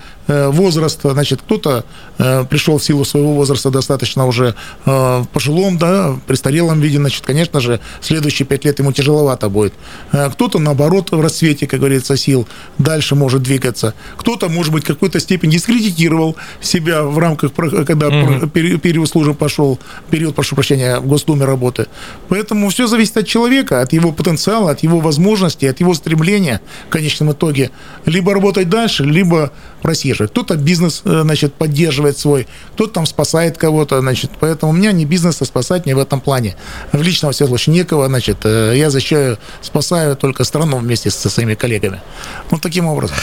возраст, 0.51 0.99
значит, 1.03 1.41
кто-то 1.41 1.85
Э, 2.23 2.45
пришел 2.47 2.77
в 2.77 2.83
силу 2.83 3.03
своего 3.03 3.33
возраста 3.33 3.71
достаточно 3.71 4.27
уже 4.27 4.53
э, 4.85 4.91
в 5.21 5.27
пожилом, 5.33 5.79
да, 5.79 6.15
престарелом 6.27 6.79
виде, 6.79 6.97
значит, 6.97 7.25
конечно 7.25 7.59
же, 7.59 7.79
следующие 7.99 8.45
пять 8.45 8.63
лет 8.63 8.77
ему 8.77 8.91
тяжеловато 8.91 9.49
будет. 9.49 9.73
Э, 10.11 10.29
кто-то, 10.29 10.59
наоборот, 10.59 11.09
в 11.09 11.19
расцвете, 11.19 11.65
как 11.65 11.79
говорится, 11.79 12.15
сил 12.17 12.47
дальше 12.77 13.15
может 13.15 13.41
двигаться. 13.41 13.95
Кто-то, 14.17 14.49
может 14.49 14.71
быть, 14.71 14.83
в 14.83 14.87
какой-то 14.87 15.19
степени 15.19 15.53
дискредитировал 15.53 16.35
себя 16.61 17.01
в 17.01 17.17
рамках, 17.17 17.53
когда 17.53 18.09
угу. 18.09 18.47
период 18.47 19.09
службы 19.09 19.33
пошел, 19.33 19.79
период, 20.11 20.35
прошу 20.35 20.53
прощения, 20.53 20.99
в 20.99 21.07
Госдуме 21.07 21.45
работы. 21.45 21.87
Поэтому 22.29 22.69
все 22.69 22.85
зависит 22.85 23.17
от 23.17 23.25
человека, 23.25 23.81
от 23.81 23.93
его 23.93 24.11
потенциала, 24.11 24.71
от 24.71 24.83
его 24.83 24.99
возможностей, 24.99 25.65
от 25.65 25.79
его 25.79 25.95
стремления 25.95 26.61
в 26.87 26.91
конечном 26.91 27.31
итоге 27.31 27.71
либо 28.05 28.33
работать 28.33 28.69
дальше, 28.69 29.03
либо 29.03 29.51
просиживать. 29.81 30.20
Кто-то 30.27 30.55
бизнес, 30.55 31.01
значит, 31.03 31.53
поддерживает 31.53 31.81
поддерживает 31.81 32.17
свой, 32.17 32.47
кто-то 32.73 32.93
там 32.93 33.05
спасает 33.05 33.57
кого-то, 33.57 34.01
значит, 34.01 34.31
поэтому 34.39 34.71
у 34.71 34.75
меня 34.75 34.91
не 34.91 35.05
бизнеса 35.05 35.45
спасать 35.45 35.85
не 35.85 35.93
в 35.93 35.99
этом 35.99 36.19
плане. 36.21 36.55
В 36.91 37.01
личном 37.01 37.33
случае 37.33 37.73
некого, 37.73 38.07
значит, 38.07 38.37
э, 38.43 38.73
я 38.75 38.89
защищаю, 38.89 39.37
спасаю 39.61 40.15
только 40.15 40.43
страну 40.43 40.77
вместе 40.77 41.09
со 41.09 41.29
своими 41.29 41.55
коллегами. 41.55 42.01
Вот 42.49 42.61
таким 42.61 42.87
образом. 42.87 43.15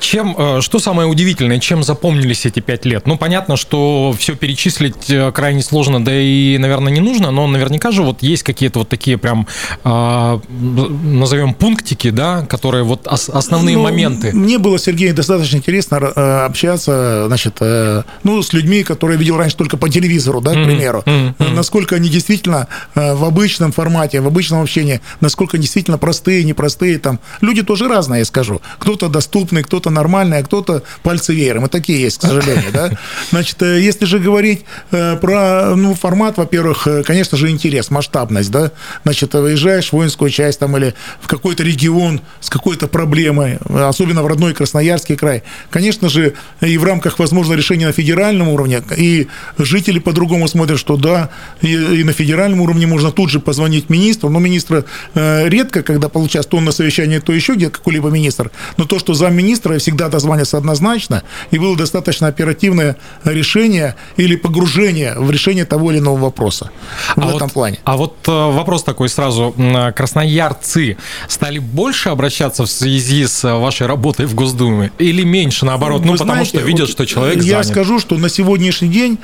Чем, 0.00 0.34
э, 0.38 0.60
что 0.60 0.78
самое 0.78 1.08
удивительное, 1.08 1.58
чем 1.60 1.82
запомнились 1.82 2.46
эти 2.46 2.60
пять 2.60 2.86
лет? 2.86 3.06
Ну, 3.06 3.16
понятно, 3.16 3.56
что 3.56 4.14
все 4.18 4.34
перечислить 4.34 5.10
э, 5.10 5.32
крайне 5.32 5.62
сложно, 5.62 6.04
да 6.04 6.12
и, 6.14 6.58
наверное, 6.58 6.92
не 6.92 7.00
нужно, 7.00 7.30
но 7.30 7.46
наверняка 7.46 7.90
же 7.90 8.02
вот 8.02 8.22
есть 8.22 8.42
какие-то 8.42 8.80
вот 8.80 8.88
такие 8.88 9.16
прям, 9.18 9.46
назовем 9.84 11.54
пунктики, 11.54 12.10
да, 12.10 12.46
которые 12.46 12.84
вот 12.84 13.06
основные 13.06 13.76
ну, 13.76 13.82
моменты. 13.82 14.32
Мне 14.32 14.58
было, 14.58 14.78
Сергей, 14.78 15.12
достаточно 15.12 15.56
интересно 15.56 15.96
общаться, 16.44 17.24
значит, 17.26 17.60
ну, 17.60 18.42
с 18.42 18.52
людьми, 18.52 18.82
которые 18.84 19.18
видел 19.18 19.36
раньше 19.36 19.56
только 19.56 19.76
по 19.76 19.88
телевизору, 19.88 20.40
да, 20.40 20.52
к 20.52 20.64
примеру, 20.64 21.02
mm-hmm. 21.06 21.54
насколько 21.54 21.96
они 21.96 22.08
действительно 22.08 22.68
э, 22.94 23.14
в 23.14 23.24
обычном 23.24 23.72
формате, 23.72 24.20
в 24.20 24.26
обычном 24.26 24.62
общении, 24.62 25.00
насколько 25.20 25.58
действительно 25.58 25.98
простые, 25.98 26.44
непростые 26.44 26.98
там. 26.98 27.20
Люди 27.40 27.62
тоже 27.62 27.88
разные, 27.88 28.20
я 28.20 28.24
скажу. 28.24 28.60
Кто-то 28.78 29.08
доступный, 29.08 29.62
кто-то 29.62 29.90
нормальный, 29.90 30.38
а 30.38 30.42
кто-то 30.42 30.82
пальцы 31.02 31.34
веером. 31.34 31.66
И 31.66 31.68
такие 31.68 32.00
есть, 32.00 32.18
к 32.18 32.22
сожалению, 32.22 32.72
да. 32.72 32.90
Значит, 33.30 33.62
э, 33.62 33.80
если 33.80 34.04
же 34.04 34.18
говорить 34.18 34.64
про, 34.90 35.74
ну, 35.76 35.94
формат, 35.94 36.36
во-первых, 36.36 36.86
конечно 37.06 37.36
же, 37.36 37.50
интерес, 37.50 37.90
масштабность, 37.90 38.50
да. 38.50 38.72
Значит, 39.04 39.34
выезжаешь 39.34 39.90
в 39.90 39.92
воинскую 39.94 40.30
часть 40.30 40.58
там 40.58 40.76
или 40.76 40.94
в 41.20 41.28
какой-то 41.28 41.62
регион 41.62 42.20
с 42.40 42.50
какой-то 42.50 42.88
проблемой, 42.88 43.58
особенно 43.68 44.22
в 44.22 44.26
родной 44.26 44.54
Красноярский 44.54 45.16
край. 45.16 45.42
Конечно 45.70 46.08
же, 46.08 46.19
и 46.60 46.78
в 46.78 46.84
рамках, 46.84 47.18
возможно, 47.18 47.54
решения 47.54 47.86
на 47.86 47.92
федеральном 47.92 48.48
уровне, 48.48 48.82
и 48.96 49.28
жители 49.58 49.98
по-другому 49.98 50.48
смотрят, 50.48 50.78
что 50.78 50.96
да, 50.96 51.30
и, 51.62 51.72
и 51.72 52.04
на 52.04 52.12
федеральном 52.12 52.60
уровне 52.60 52.86
можно 52.86 53.10
тут 53.12 53.30
же 53.30 53.40
позвонить 53.40 53.90
министру, 53.90 54.28
но 54.28 54.38
министра 54.38 54.84
э, 55.14 55.48
редко, 55.48 55.82
когда 55.82 56.08
получается 56.08 56.50
то 56.50 56.56
он 56.56 56.64
на 56.64 56.72
совещании, 56.72 57.18
то 57.18 57.32
еще 57.32 57.54
где 57.54 57.70
какой-либо 57.70 58.08
министр, 58.08 58.50
но 58.76 58.84
то, 58.84 58.98
что 58.98 59.14
замминистра 59.14 59.78
всегда 59.78 60.08
дозвонится 60.08 60.56
однозначно, 60.56 61.22
и 61.50 61.58
было 61.58 61.76
достаточно 61.76 62.26
оперативное 62.26 62.96
решение 63.24 63.96
или 64.16 64.36
погружение 64.36 65.14
в 65.16 65.30
решение 65.30 65.64
того 65.64 65.92
или 65.92 65.98
иного 65.98 66.18
вопроса 66.18 66.70
в 67.16 67.20
а 67.20 67.28
этом 67.28 67.40
вот, 67.40 67.52
плане. 67.52 67.78
А 67.84 67.96
вот 67.96 68.16
э, 68.26 68.30
вопрос 68.30 68.82
такой 68.84 69.08
сразу. 69.08 69.54
Красноярцы 69.94 70.96
стали 71.28 71.58
больше 71.58 72.08
обращаться 72.08 72.64
в 72.64 72.70
связи 72.70 73.26
с 73.26 73.42
вашей 73.44 73.86
работой 73.86 74.26
в 74.26 74.34
Госдуме 74.34 74.92
или 74.98 75.22
меньше, 75.22 75.64
наоборот? 75.64 76.04
Ну, 76.12 76.18
потому 76.18 76.32
знаете, 76.44 76.58
что 76.58 76.66
видят, 76.66 76.80
вот 76.88 76.90
что 76.90 77.06
человек 77.06 77.36
я 77.42 77.62
занят. 77.62 77.66
скажу, 77.66 77.98
что 77.98 78.16
на 78.18 78.28
сегодняшний 78.28 78.88
день 78.88 79.18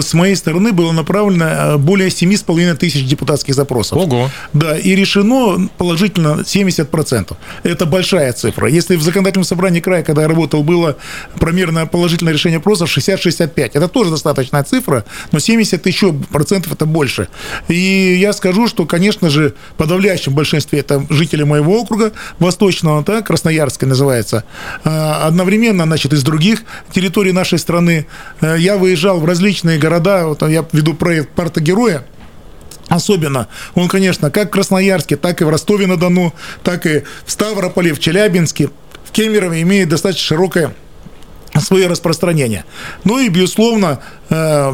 с 0.00 0.14
моей 0.14 0.36
стороны 0.36 0.72
было 0.72 0.92
направлено 0.92 1.44
э, 1.44 1.76
более 1.76 2.08
7,5 2.08 2.74
тысяч 2.76 3.04
депутатских 3.04 3.54
запросов. 3.54 3.98
Ого. 3.98 4.30
Да, 4.52 4.78
и 4.78 4.94
решено 4.94 5.68
положительно 5.78 6.42
70%. 6.44 7.36
Это 7.62 7.86
большая 7.86 8.32
цифра. 8.32 8.68
Если 8.68 8.96
в 8.96 9.02
законодательном 9.02 9.44
собрании 9.44 9.80
края, 9.80 10.02
когда 10.02 10.22
я 10.22 10.28
работал, 10.28 10.62
было 10.62 10.96
примерно 11.38 11.86
положительное 11.86 12.32
решение 12.32 12.58
вопросов 12.58 12.96
60-65, 12.96 13.70
это 13.74 13.88
тоже 13.88 14.10
достаточная 14.10 14.62
цифра, 14.64 15.04
но 15.32 15.38
70 15.38 15.86
еще 15.86 16.12
процентов 16.12 16.72
это 16.72 16.86
больше. 16.86 17.28
И 17.68 18.16
я 18.20 18.32
скажу, 18.32 18.68
что, 18.68 18.86
конечно 18.86 19.30
же, 19.30 19.54
в 19.74 19.76
подавляющем 19.76 20.34
большинстве 20.34 20.80
это 20.80 21.04
жители 21.10 21.42
моего 21.42 21.80
округа, 21.80 22.12
Восточного, 22.38 23.02
да, 23.02 23.22
Красноярска 23.22 23.86
называется, 23.86 24.44
а, 24.84 25.26
одновременно, 25.26 25.84
значит, 25.84 26.12
из 26.12 26.22
других 26.22 26.62
территорий 26.92 27.32
нашей 27.32 27.58
страны, 27.58 28.06
Э, 28.40 28.56
я 28.58 28.76
выезжал 28.76 29.20
в 29.20 29.24
различные 29.24 29.78
города, 29.82 30.26
вот 30.26 30.42
я 30.42 30.64
веду 30.72 30.94
проект 30.94 31.30
«Парта 31.30 31.60
Героя», 31.60 32.04
Особенно 32.88 33.48
он, 33.74 33.88
конечно, 33.88 34.30
как 34.30 34.48
в 34.48 34.50
Красноярске, 34.50 35.16
так 35.16 35.40
и 35.40 35.44
в 35.44 35.48
Ростове-на-Дону, 35.48 36.34
так 36.62 36.84
и 36.84 37.04
в 37.24 37.30
Ставрополе, 37.30 37.94
в 37.94 38.00
Челябинске, 38.00 38.68
в 39.04 39.12
Кемерово 39.12 39.62
имеет 39.62 39.88
достаточно 39.88 40.26
широкое 40.26 40.74
свое 41.58 41.86
распространение. 41.86 42.64
Ну 43.04 43.18
и, 43.18 43.30
безусловно, 43.30 44.00
э, 44.28 44.72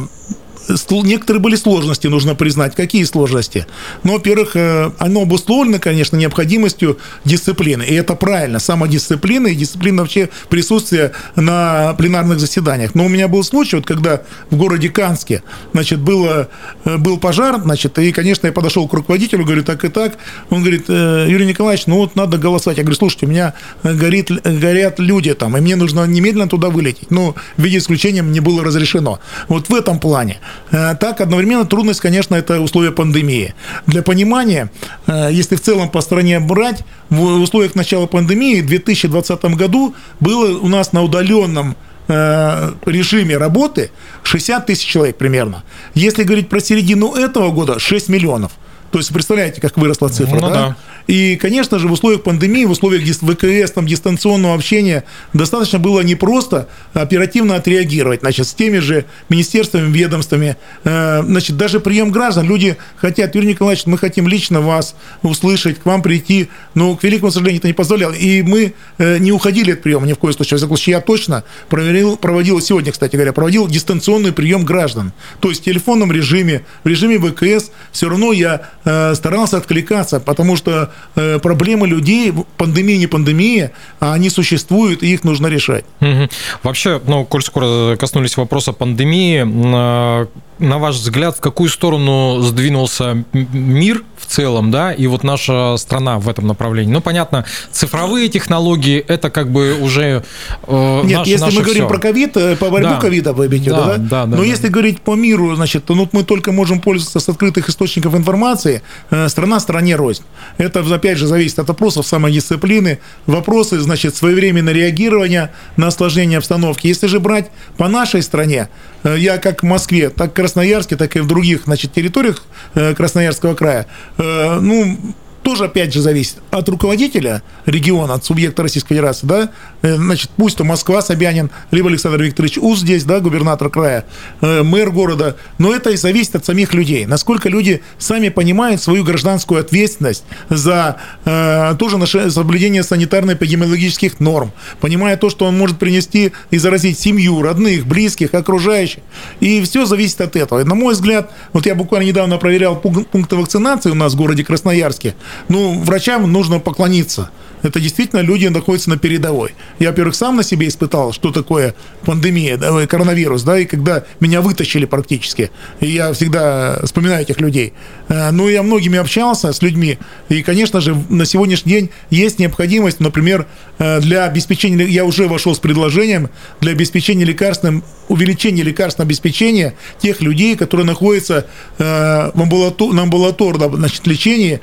некоторые 1.02 1.40
были 1.40 1.56
сложности, 1.56 2.06
нужно 2.06 2.34
признать. 2.34 2.74
Какие 2.74 3.04
сложности? 3.04 3.66
Ну, 4.02 4.14
во-первых, 4.14 4.56
э, 4.56 4.90
оно 4.98 5.22
обусловлено, 5.22 5.78
конечно, 5.78 6.16
необходимостью 6.16 6.98
дисциплины. 7.24 7.82
И 7.82 7.94
это 7.94 8.14
правильно. 8.14 8.58
Самодисциплина 8.58 9.46
и 9.48 9.54
дисциплина 9.54 10.02
вообще 10.02 10.28
присутствия 10.48 11.12
на 11.36 11.94
пленарных 11.94 12.38
заседаниях. 12.38 12.94
Но 12.94 13.06
у 13.06 13.08
меня 13.08 13.28
был 13.28 13.42
случай, 13.44 13.76
вот 13.76 13.86
когда 13.86 14.22
в 14.50 14.56
городе 14.56 14.88
Канске, 14.88 15.42
значит, 15.72 16.00
было, 16.00 16.48
э, 16.84 16.96
был 16.96 17.18
пожар, 17.18 17.60
значит, 17.62 17.98
и, 17.98 18.12
конечно, 18.12 18.46
я 18.46 18.52
подошел 18.52 18.86
к 18.88 18.92
руководителю, 18.92 19.44
говорю, 19.44 19.64
так 19.64 19.84
и 19.84 19.88
так. 19.88 20.18
Он 20.50 20.60
говорит, 20.60 20.84
«Э, 20.88 21.26
Юрий 21.28 21.46
Николаевич, 21.46 21.86
ну 21.86 21.96
вот 21.96 22.16
надо 22.16 22.38
голосовать. 22.38 22.78
Я 22.78 22.84
говорю, 22.84 22.96
слушайте, 22.96 23.26
у 23.26 23.28
меня 23.28 23.54
горит, 23.82 24.30
горят 24.30 24.98
люди 24.98 25.34
там, 25.34 25.56
и 25.56 25.60
мне 25.60 25.76
нужно 25.76 26.04
немедленно 26.04 26.48
туда 26.48 26.68
вылететь. 26.68 27.10
Ну, 27.10 27.34
в 27.56 27.62
виде 27.62 27.78
исключения 27.78 28.22
мне 28.22 28.40
было 28.40 28.64
разрешено. 28.64 29.20
Вот 29.48 29.68
в 29.68 29.74
этом 29.74 29.98
плане. 29.98 30.38
Э, 30.70 30.94
так, 30.94 31.20
одновременно 31.20 31.64
трудность, 31.64 32.00
конечно, 32.00 32.34
это 32.34 32.60
условия 32.60 32.92
пандемии. 32.92 33.54
Для 33.86 34.02
понимания, 34.02 34.70
э, 35.06 35.28
если 35.32 35.56
в 35.56 35.60
целом 35.60 35.90
по 35.90 36.00
стране 36.00 36.40
брать, 36.40 36.84
в 37.10 37.22
условиях 37.40 37.74
начала 37.74 38.06
пандемии 38.06 38.60
в 38.60 38.66
2020 38.66 39.56
году 39.56 39.94
было 40.20 40.58
у 40.58 40.68
нас 40.68 40.92
на 40.92 41.02
удаленном 41.02 41.76
э, 42.08 42.70
режиме 42.86 43.36
работы 43.36 43.90
60 44.22 44.66
тысяч 44.66 44.86
человек 44.86 45.16
примерно. 45.16 45.64
Если 45.94 46.22
говорить 46.24 46.48
про 46.48 46.60
середину 46.60 47.14
этого 47.14 47.50
года, 47.50 47.78
6 47.78 48.08
миллионов. 48.08 48.52
То 48.90 48.98
есть, 48.98 49.12
представляете, 49.12 49.60
как 49.60 49.76
выросла 49.76 50.08
цифра, 50.08 50.40
ну, 50.40 50.48
да? 50.48 50.54
да? 50.54 50.76
И, 51.08 51.36
конечно 51.36 51.78
же, 51.78 51.88
в 51.88 51.92
условиях 51.92 52.22
пандемии, 52.22 52.66
в 52.66 52.70
условиях 52.70 53.02
ВКС, 53.02 53.72
там, 53.72 53.86
дистанционного 53.86 54.54
общения 54.54 55.04
достаточно 55.32 55.78
было 55.78 56.00
не 56.00 56.14
просто 56.14 56.68
оперативно 56.92 57.56
отреагировать, 57.56 58.20
значит, 58.20 58.46
с 58.46 58.54
теми 58.54 58.78
же 58.78 59.06
министерствами, 59.30 59.90
ведомствами, 59.90 60.56
э, 60.84 61.22
значит, 61.22 61.56
даже 61.56 61.80
прием 61.80 62.10
граждан. 62.10 62.46
Люди 62.46 62.76
хотят, 62.96 63.34
Юрий 63.34 63.48
Николаевич, 63.48 63.86
мы 63.86 63.96
хотим 63.96 64.28
лично 64.28 64.60
вас 64.60 64.94
услышать, 65.22 65.80
к 65.80 65.86
вам 65.86 66.02
прийти, 66.02 66.50
но, 66.74 66.94
к 66.94 67.02
великому 67.02 67.30
сожалению, 67.30 67.60
это 67.60 67.68
не 67.68 67.74
позволяло. 67.74 68.12
И 68.12 68.42
мы 68.42 68.74
э, 68.98 69.18
не 69.18 69.32
уходили 69.32 69.72
от 69.72 69.82
приема 69.82 70.06
ни 70.06 70.12
в 70.12 70.18
коем 70.18 70.34
случае. 70.34 70.58
В 70.58 70.78
я 70.86 71.00
точно 71.00 71.44
проверил, 71.70 72.18
проводил, 72.18 72.60
сегодня, 72.60 72.92
кстати 72.92 73.16
говоря, 73.16 73.32
проводил 73.32 73.66
дистанционный 73.66 74.32
прием 74.32 74.64
граждан. 74.64 75.12
То 75.40 75.48
есть 75.48 75.62
в 75.62 75.64
телефонном 75.64 76.12
режиме, 76.12 76.66
в 76.84 76.88
режиме 76.88 77.18
ВКС 77.18 77.70
все 77.92 78.10
равно 78.10 78.32
я 78.32 78.68
старался 78.84 79.56
откликаться, 79.56 80.20
потому 80.20 80.56
что 80.56 80.90
Э, 81.18 81.38
проблемы 81.38 81.88
людей, 81.88 82.32
пандемия, 82.56 82.96
не 82.96 83.06
пандемия, 83.06 83.72
а 83.98 84.12
они 84.12 84.30
существуют, 84.30 85.02
и 85.02 85.12
их 85.12 85.24
нужно 85.24 85.48
решать. 85.48 85.84
Угу. 86.00 86.28
Вообще, 86.62 87.00
ну, 87.06 87.24
коль 87.24 87.42
скоро 87.42 87.96
коснулись 87.96 88.36
вопроса 88.36 88.72
пандемии, 88.72 90.28
на 90.58 90.78
ваш 90.78 90.96
взгляд, 90.96 91.36
в 91.36 91.40
какую 91.40 91.70
сторону 91.70 92.40
сдвинулся 92.42 93.24
мир 93.32 94.04
в 94.16 94.26
целом, 94.26 94.70
да, 94.70 94.92
и 94.92 95.06
вот 95.06 95.22
наша 95.22 95.76
страна 95.76 96.18
в 96.18 96.28
этом 96.28 96.46
направлении? 96.46 96.92
Ну, 96.92 97.00
понятно, 97.00 97.44
цифровые 97.70 98.28
технологии– 98.28 98.98
это 99.08 99.30
как 99.30 99.50
бы 99.50 99.78
уже 99.80 100.24
э, 100.66 101.02
Нет, 101.04 101.18
наше, 101.18 101.30
если 101.30 101.44
наше 101.44 101.56
мы 101.56 101.62
говорим 101.62 101.84
все. 101.84 101.88
про 101.88 101.98
ковид, 101.98 102.36
э, 102.36 102.56
по 102.56 102.70
борьбу 102.70 102.90
да. 102.90 102.96
ковида 102.96 103.32
вы 103.32 103.46
имеете, 103.46 103.70
да, 103.70 103.84
да? 103.84 103.96
да, 103.96 103.98
да 103.98 104.26
Но 104.26 104.36
да, 104.38 104.44
если 104.44 104.66
да. 104.66 104.72
говорить 104.72 105.00
по 105.00 105.14
миру, 105.14 105.54
значит, 105.54 105.84
то 105.84 105.94
ну, 105.94 106.08
мы 106.12 106.24
только 106.24 106.52
можем 106.52 106.80
пользоваться 106.80 107.20
с 107.20 107.28
открытых 107.28 107.68
источников 107.68 108.14
информации, 108.14 108.82
э, 109.10 109.28
страна 109.28 109.60
стране 109.60 109.96
рознь. 109.96 110.22
Это, 110.58 110.80
опять 110.80 111.18
же, 111.18 111.26
зависит 111.26 111.58
от 111.58 111.68
вопросов 111.68 112.06
самодисциплины, 112.06 112.98
вопросы, 113.26 113.78
значит, 113.80 114.16
своевременного 114.16 114.74
реагирования 114.74 115.52
на 115.76 115.88
осложнение 115.88 116.38
обстановки. 116.38 116.86
Если 116.86 117.06
же 117.06 117.20
брать 117.20 117.50
по 117.76 117.88
нашей 117.88 118.22
стране, 118.22 118.68
я 119.04 119.38
как 119.38 119.62
в 119.62 119.66
Москве, 119.66 120.10
так 120.10 120.32
и 120.32 120.34
Красноярске, 120.34 120.96
так 120.96 121.16
и 121.16 121.20
в 121.20 121.26
других 121.26 121.64
значит, 121.64 121.92
территориях 121.92 122.44
э, 122.74 122.94
Красноярского 122.94 123.54
края, 123.54 123.86
э, 124.18 124.58
ну, 124.60 124.98
тоже, 125.42 125.64
опять 125.64 125.92
же, 125.92 126.00
зависит 126.00 126.36
от 126.50 126.68
руководителя 126.68 127.42
региона, 127.66 128.14
от 128.14 128.24
субъекта 128.24 128.62
Российской 128.62 128.90
Федерации, 128.90 129.26
да, 129.26 129.50
э, 129.82 129.96
значит, 129.96 130.30
пусть 130.36 130.56
то 130.56 130.64
Москва, 130.64 131.02
Собянин, 131.02 131.50
либо 131.70 131.88
Александр 131.88 132.22
Викторович 132.22 132.58
Уз 132.58 132.80
здесь, 132.80 133.04
да, 133.04 133.20
губернатор 133.20 133.70
края, 133.70 134.04
э, 134.40 134.62
мэр 134.62 134.90
города, 134.90 135.36
но 135.58 135.74
это 135.74 135.90
и 135.90 135.96
зависит 135.96 136.36
от 136.36 136.44
самих 136.44 136.74
людей, 136.74 137.06
насколько 137.06 137.48
люди 137.48 137.82
сами 137.98 138.28
понимают 138.28 138.82
свою 138.82 139.04
гражданскую 139.04 139.60
ответственность 139.60 140.24
за 140.48 140.96
э, 141.24 141.74
тоже 141.78 141.98
соблюдение 142.30 142.82
санитарно-эпидемиологических 142.82 144.16
норм, 144.18 144.52
понимая 144.80 145.16
то, 145.16 145.30
что 145.30 145.46
он 145.46 145.56
может 145.56 145.78
принести 145.78 146.32
и 146.50 146.58
заразить 146.58 146.98
семью, 146.98 147.42
родных, 147.42 147.86
близких, 147.86 148.34
окружающих, 148.34 149.00
и 149.40 149.62
все 149.62 149.86
зависит 149.86 150.20
от 150.20 150.36
этого. 150.36 150.60
И, 150.60 150.64
на 150.64 150.74
мой 150.74 150.94
взгляд, 150.94 151.30
вот 151.52 151.66
я 151.66 151.74
буквально 151.74 152.06
недавно 152.06 152.38
проверял 152.38 152.76
пункты 152.76 153.36
вакцинации 153.36 153.90
у 153.90 153.94
нас 153.94 154.14
в 154.14 154.16
городе 154.16 154.44
Красноярске, 154.44 155.14
ну, 155.48 155.78
врачам 155.82 156.30
нужно 156.30 156.58
поклониться. 156.58 157.30
Это 157.62 157.80
действительно 157.80 158.20
люди 158.20 158.46
находятся 158.46 158.90
на 158.90 158.98
передовой. 158.98 159.54
Я, 159.78 159.90
во-первых, 159.90 160.14
сам 160.14 160.36
на 160.36 160.42
себе 160.42 160.68
испытал, 160.68 161.12
что 161.12 161.32
такое 161.32 161.74
пандемия, 162.04 162.56
да, 162.56 162.86
коронавирус, 162.86 163.42
да, 163.42 163.58
и 163.58 163.64
когда 163.64 164.04
меня 164.20 164.40
вытащили 164.40 164.84
практически. 164.84 165.50
И 165.80 165.88
я 165.88 166.12
всегда 166.12 166.78
вспоминаю 166.84 167.22
этих 167.22 167.40
людей. 167.40 167.72
Э, 168.08 168.30
ну, 168.30 168.48
я 168.48 168.62
многими 168.62 168.98
общался 168.98 169.52
с 169.52 169.62
людьми. 169.62 169.98
И, 170.28 170.42
конечно 170.42 170.80
же, 170.80 170.96
на 171.08 171.26
сегодняшний 171.26 171.72
день 171.72 171.90
есть 172.10 172.38
необходимость, 172.38 173.00
например, 173.00 173.46
э, 173.78 174.00
для 174.00 174.24
обеспечения, 174.24 174.84
я 174.84 175.04
уже 175.04 175.26
вошел 175.26 175.54
с 175.54 175.58
предложением 175.58 176.30
для 176.60 176.72
обеспечения 176.72 177.24
лекарственным, 177.24 177.82
увеличения 178.08 178.62
лекарственного 178.62 179.08
обеспечения 179.08 179.74
тех 179.98 180.20
людей, 180.20 180.56
которые 180.56 180.86
находятся 180.86 181.46
э, 181.78 182.30
в 182.34 182.40
амбулатор, 182.40 182.92
на 182.92 183.02
амбулаторном 183.02 183.76
значит, 183.76 184.06
лечении 184.06 184.60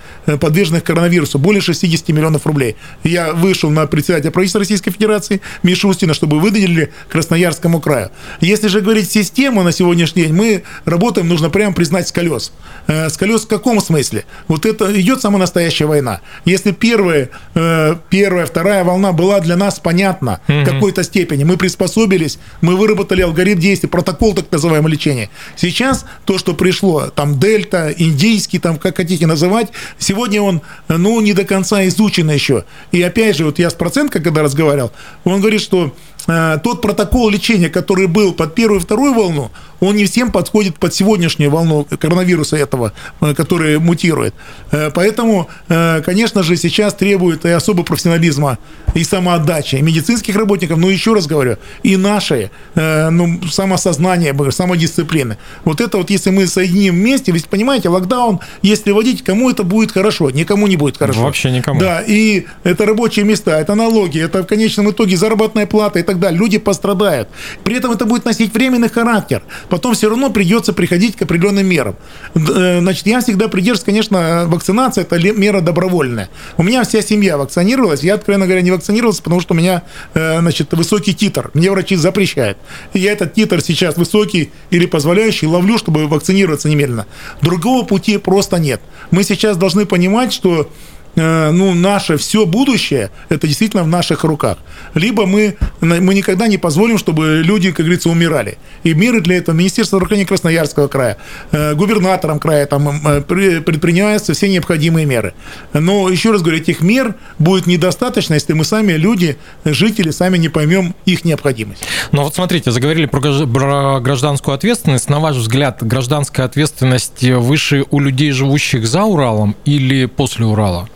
подверженных 0.55 0.85
коронавирусу. 0.85 1.37
Более 1.37 1.61
60 1.61 2.07
миллионов 2.09 2.45
рублей 2.45 2.77
я 3.03 3.33
вышел 3.33 3.69
на 3.69 3.87
председателя 3.87 4.31
правительства 4.31 4.59
Российской 4.59 4.91
Федерации 4.91 5.41
Мишустина, 5.63 6.13
чтобы 6.13 6.39
выделили 6.39 6.93
Красноярскому 7.09 7.81
краю. 7.81 8.09
Если 8.39 8.69
же 8.69 8.79
говорить 8.79 9.11
систему 9.11 9.63
на 9.63 9.73
сегодняшний 9.73 10.23
день, 10.23 10.33
мы 10.33 10.63
работаем, 10.85 11.27
нужно 11.27 11.49
прямо 11.49 11.73
признать, 11.73 12.07
с 12.07 12.13
колес. 12.13 12.53
Э, 12.87 13.09
с 13.09 13.17
колес 13.17 13.41
в 13.41 13.47
каком 13.47 13.81
смысле? 13.81 14.23
Вот 14.47 14.65
это 14.65 14.97
идет 15.01 15.19
самая 15.19 15.39
настоящая 15.39 15.87
война. 15.87 16.21
Если 16.45 16.71
первая, 16.71 17.29
э, 17.53 17.95
первая, 18.09 18.45
вторая 18.45 18.85
волна 18.85 19.11
была 19.11 19.41
для 19.41 19.57
нас 19.57 19.79
понятна 19.79 20.39
mm-hmm. 20.47 20.63
в 20.63 20.65
какой-то 20.65 21.03
степени, 21.03 21.43
мы 21.43 21.57
приспособились, 21.57 22.39
мы 22.61 22.77
выработали 22.77 23.21
алгоритм 23.21 23.59
действий, 23.59 23.89
протокол 23.89 24.33
так 24.33 24.49
называемого 24.51 24.87
лечения. 24.87 25.29
Сейчас 25.57 26.05
то, 26.23 26.37
что 26.37 26.53
пришло, 26.53 27.07
там 27.07 27.39
дельта, 27.39 27.93
индийский, 27.97 28.59
там 28.59 28.77
как 28.77 28.95
хотите 28.95 29.27
называть, 29.27 29.67
сегодня 29.97 30.44
он, 30.45 30.61
ну, 30.87 31.19
не 31.21 31.33
до 31.33 31.43
конца 31.43 31.85
изучен 31.87 32.29
еще. 32.29 32.63
И 32.91 33.01
опять 33.01 33.35
же, 33.35 33.45
вот 33.45 33.59
я 33.59 33.69
с 33.69 33.73
Проценко, 33.73 34.19
когда 34.21 34.41
разговаривал, 34.41 34.91
он 35.23 35.41
говорит, 35.41 35.61
что 35.61 35.93
э, 36.27 36.57
тот 36.63 36.81
протокол 36.81 37.29
лечения, 37.29 37.69
который 37.69 38.07
был 38.07 38.33
под 38.33 38.55
первую 38.55 38.79
и 38.79 38.83
вторую 38.83 39.13
волну, 39.13 39.51
он 39.79 39.95
не 39.95 40.05
всем 40.05 40.31
подходит 40.31 40.79
под 40.79 40.93
сегодняшнюю 40.93 41.51
волну 41.51 41.87
коронавируса 41.99 42.57
этого, 42.57 42.93
э, 43.21 43.33
который 43.33 43.79
мутирует. 43.79 44.33
Э, 44.71 44.91
поэтому, 44.93 45.47
э, 45.69 46.01
конечно 46.01 46.43
же, 46.43 46.57
сейчас 46.57 46.93
требует 46.93 47.45
и 47.45 47.49
особого 47.49 47.83
профессионализма, 47.83 48.57
и 48.93 49.03
самоотдачи 49.03 49.75
и 49.75 49.81
медицинских 49.81 50.35
работников, 50.35 50.77
но 50.77 50.89
еще 50.89 51.13
раз 51.13 51.27
говорю, 51.27 51.57
и 51.83 51.97
нашей, 51.97 52.49
ну, 52.75 53.41
самосознания, 53.51 54.33
самодисциплины. 54.51 55.37
Вот 55.65 55.81
это 55.81 55.97
вот, 55.97 56.09
если 56.09 56.29
мы 56.29 56.47
соединим 56.47 56.95
вместе, 56.95 57.31
ведь 57.31 57.47
понимаете, 57.47 57.89
локдаун, 57.89 58.39
если 58.61 58.91
вводить, 58.91 59.23
кому 59.23 59.49
это 59.49 59.63
будет 59.63 59.91
хорошо? 59.91 60.29
Никому 60.29 60.67
не 60.67 60.77
будет 60.77 60.97
хорошо. 60.97 61.21
Вообще 61.21 61.51
никому. 61.51 61.79
Да, 61.79 62.01
и 62.01 62.45
это 62.63 62.85
рабочие 62.85 63.25
места, 63.25 63.59
это 63.59 63.75
налоги, 63.75 64.21
это 64.21 64.43
в 64.43 64.47
конечном 64.47 64.91
итоге 64.91 65.17
заработная 65.17 65.65
плата 65.65 65.99
и 65.99 66.03
так 66.03 66.19
далее. 66.19 66.39
Люди 66.39 66.57
пострадают. 66.57 67.27
При 67.63 67.75
этом 67.75 67.91
это 67.91 68.05
будет 68.05 68.25
носить 68.25 68.53
временный 68.53 68.89
характер 68.89 69.41
потом 69.69 69.93
все 69.93 70.09
равно 70.09 70.29
придется 70.29 70.73
приходить 70.73 71.15
к 71.15 71.21
определенным 71.21 71.65
мерам. 71.65 71.95
Э, 72.35 72.79
значит, 72.79 73.07
я 73.07 73.21
всегда 73.21 73.47
придерживаюсь, 73.47 73.85
конечно, 73.85 74.45
вакцинация– 74.47 75.03
это 75.09 75.19
мера 75.19 75.61
добровольная. 75.61 76.29
У 76.57 76.63
меня 76.63 76.83
вся 76.83 77.01
семья 77.01 77.37
вакцинировалась, 77.37 78.03
я, 78.03 78.15
откровенно 78.15 78.45
говоря, 78.45 78.61
не 78.61 78.71
вакцинировался, 78.71 79.23
потому 79.23 79.41
что 79.41 79.53
у 79.53 79.57
меня, 79.57 79.83
э, 80.13 80.39
значит, 80.39 80.73
высокий 80.73 81.13
титр. 81.13 81.51
Мне 81.53 81.71
врачи 81.71 81.95
запрещают. 81.95 82.57
Я 82.93 83.11
этот 83.11 83.33
титр 83.33 83.61
сейчас 83.61 83.97
высокий 83.97 84.51
или 84.69 84.85
позволяющий 84.85 85.47
ловлю, 85.47 85.77
чтобы 85.77 86.07
вакцинироваться 86.07 86.69
немедленно. 86.69 87.05
Другого 87.41 87.85
пути 87.85 88.17
просто 88.17 88.57
нет. 88.57 88.81
Мы 89.11 89.23
сейчас 89.23 89.57
должны 89.57 89.85
понимать, 89.85 90.33
что 90.33 90.69
ну, 91.15 91.73
наше 91.73 92.17
все 92.17 92.45
будущее, 92.45 93.11
это 93.29 93.47
действительно 93.47 93.83
в 93.83 93.87
наших 93.87 94.23
руках. 94.23 94.57
Либо 94.93 95.25
мы, 95.25 95.55
мы 95.81 96.13
никогда 96.13 96.47
не 96.47 96.57
позволим, 96.57 96.97
чтобы 96.97 97.41
люди, 97.43 97.71
как 97.71 97.85
говорится, 97.85 98.09
умирали. 98.09 98.57
И 98.83 98.93
меры 98.93 99.21
для 99.21 99.37
этого 99.37 99.55
Министерство 99.55 99.97
здравоохранения 99.97 100.27
Красноярского 100.27 100.87
края, 100.87 101.17
э, 101.51 101.73
губернатором 101.75 102.39
края 102.39 102.65
там 102.65 103.07
э, 103.07 103.21
предпринимаются 103.21 104.33
все 104.33 104.49
необходимые 104.49 105.05
меры. 105.05 105.33
Но, 105.73 106.09
еще 106.09 106.31
раз 106.31 106.41
говорю, 106.41 106.59
этих 106.59 106.81
мер 106.81 107.15
будет 107.39 107.67
недостаточно, 107.67 108.33
если 108.33 108.53
мы 108.53 108.65
сами, 108.65 108.93
люди, 108.93 109.37
жители, 109.63 110.11
сами 110.11 110.37
не 110.37 110.49
поймем 110.49 110.95
их 111.05 111.25
необходимость. 111.25 111.83
Но 112.11 112.23
вот 112.23 112.35
смотрите, 112.35 112.71
заговорили 112.71 113.05
про 113.05 113.99
гражданскую 113.99 114.55
ответственность. 114.55 115.09
На 115.09 115.19
ваш 115.19 115.37
взгляд, 115.37 115.81
гражданская 115.81 116.45
ответственность 116.45 117.23
выше 117.23 117.85
у 117.91 117.99
людей, 117.99 118.31
живущих 118.31 118.87
за 118.87 119.03
Уралом 119.03 119.55
или 119.65 120.05
после 120.05 120.45
Урала? 120.45 120.89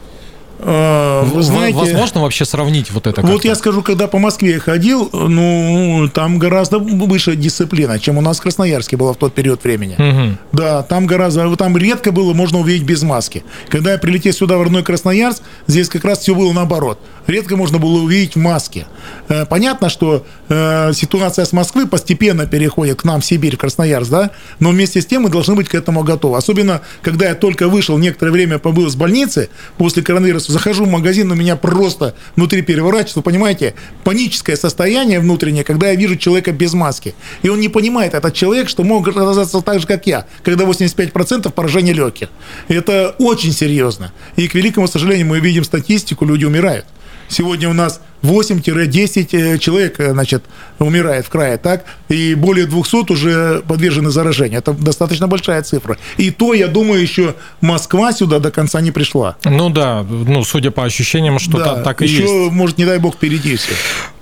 Вы 0.60 1.41
знаете, 1.41 1.78
Возможно 1.78 2.22
вообще 2.22 2.45
сравнить 2.45 2.91
вот 2.91 3.08
это? 3.08 3.22
Вот 3.22 3.45
я 3.45 3.56
скажу, 3.56 3.82
когда 3.82 4.08
по 4.08 4.19
Москве 4.19 4.60
ходил, 4.60 5.10
ну, 5.13 6.10
там 6.13 6.38
гораздо 6.38 6.80
выше 6.80 7.36
дисциплина, 7.36 8.00
чем 8.00 8.17
у 8.17 8.22
нас 8.22 8.39
в 8.39 8.41
Красноярске 8.41 8.98
было 8.98 9.13
в 9.13 9.17
тот 9.17 9.34
период 9.34 9.63
времени. 9.63 9.95
Угу. 9.98 10.38
Да, 10.52 10.84
там 10.84 11.08
гораздо, 11.08 11.56
там 11.56 11.78
редко 11.78 12.12
было 12.12 12.34
можно 12.34 12.60
увидеть 12.60 12.84
без 12.84 13.04
маски. 13.04 13.43
Когда 13.69 13.93
я 13.93 13.98
прилетел 13.98 14.34
сюда 14.34 14.58
в 14.58 14.63
родной 14.63 14.84
Красноярск, 14.84 15.41
здесь 15.67 15.89
как 15.89 16.04
раз 16.06 16.19
все 16.19 16.36
было 16.36 16.52
наоборот. 16.54 17.00
Редко 17.28 17.56
можно 17.56 17.78
было 17.78 18.02
увидеть 18.02 18.36
в 18.36 18.39
маске. 18.39 18.88
Э, 19.28 19.45
понятно, 19.45 19.89
что 19.89 20.26
э, 20.50 20.91
ситуация 20.93 21.45
с 21.45 21.54
Москвы 21.54 21.86
постепенно 21.86 22.48
переходит 22.48 23.02
к 23.02 23.04
нам 23.04 23.22
в 23.22 23.26
Сибирь, 23.26 23.56
в 23.56 23.60
Красноярск, 23.60 24.10
да, 24.10 24.32
но 24.60 24.69
вместе 24.69 25.02
с 25.02 25.06
тем 25.06 25.24
мы 25.24 25.30
должны 25.30 25.56
быть 25.56 25.69
к 25.69 25.76
этому 25.76 26.04
готовы. 26.04 26.38
Особенно, 26.38 26.82
когда 27.02 27.28
я 27.28 27.36
только 27.36 27.67
вышел, 27.67 27.98
некоторое 27.98 28.32
время 28.32 28.58
побыл 28.58 28.88
из 28.88 28.95
больницы 28.95 29.50
после 29.78 30.02
коронавируса, 30.02 30.48
захожу 30.49 30.85
в 30.85 30.89
магазин, 30.89 31.31
у 31.31 31.35
меня 31.35 31.55
просто 31.55 32.15
внутри 32.35 32.62
переворачивается, 32.62 33.21
понимаете, 33.21 33.75
паническое 34.03 34.55
состояние 34.55 35.19
внутреннее, 35.19 35.63
когда 35.63 35.89
я 35.89 35.95
вижу 35.95 36.17
человека 36.17 36.51
без 36.51 36.73
маски. 36.73 37.13
И 37.41 37.49
он 37.49 37.59
не 37.59 37.69
понимает, 37.69 38.13
этот 38.13 38.33
человек, 38.33 38.67
что 38.69 38.83
мог 38.83 39.07
оказаться 39.07 39.62
так 39.62 39.79
же, 39.79 39.88
как 39.88 40.07
я, 40.07 40.25
когда 40.43 40.65
85% 40.65 41.51
поражения 41.51 41.93
легких. 41.93 42.29
Это 42.67 43.15
очень 43.19 43.53
серьезно. 43.53 44.12
И, 44.35 44.47
к 44.47 44.55
великому 44.55 44.88
сожалению, 44.88 45.27
мы 45.27 45.39
видим 45.39 45.63
статистику, 45.63 46.25
люди 46.25 46.45
умирают. 46.45 46.85
Сегодня 47.27 47.69
у 47.69 47.73
нас 47.73 48.01
8-10 48.21 49.27
э, 49.32 49.58
человек 49.58 49.99
э, 49.99 50.12
значит, 50.12 50.43
умирает 50.79 51.25
в 51.25 51.29
крае, 51.29 51.58
так? 51.58 51.86
И 52.10 52.36
более 52.36 52.65
200 52.65 53.12
уже 53.12 53.62
подвержены 53.67 54.10
заражению. 54.10 54.60
Это 54.60 54.73
достаточно 54.73 55.27
большая 55.27 55.62
цифра. 55.63 55.97
И 56.17 56.32
то, 56.32 56.53
я 56.53 56.67
думаю, 56.67 57.01
еще 57.01 57.36
Москва 57.62 58.12
сюда 58.12 58.39
до 58.39 58.51
конца 58.51 58.82
не 58.82 58.91
пришла. 58.91 59.38
Ну 59.45 59.69
да, 59.69 60.03
ну 60.03 60.43
судя 60.43 60.71
по 60.71 60.84
ощущениям, 60.84 61.39
что 61.39 61.58
да, 61.58 61.82
так 61.84 62.01
и 62.01 62.05
еще, 62.05 62.21
есть. 62.21 62.34
Еще, 62.34 62.51
может, 62.51 62.77
не 62.77 62.86
дай 62.86 62.99
бог, 62.99 63.15
впереди 63.15 63.55
все. 63.55 63.73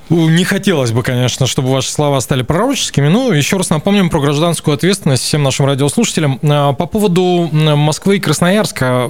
Не 0.09 0.45
хотелось 0.45 0.91
бы, 0.91 1.03
конечно, 1.03 1.47
чтобы 1.47 1.69
ваши 1.69 1.91
слова 1.91 2.21
стали 2.21 2.41
пророческими. 2.41 3.09
Ну, 3.09 3.31
еще 3.33 3.57
раз 3.57 3.69
напомним 3.69 4.09
про 4.09 4.21
гражданскую 4.21 4.75
ответственность 4.75 5.23
всем 5.23 5.43
нашим 5.43 5.65
радиослушателям. 5.65 6.39
А, 6.43 6.73
по 6.73 6.85
поводу 6.85 7.49
Москвы 7.51 8.17
и 8.17 8.19
Красноярска, 8.19 9.09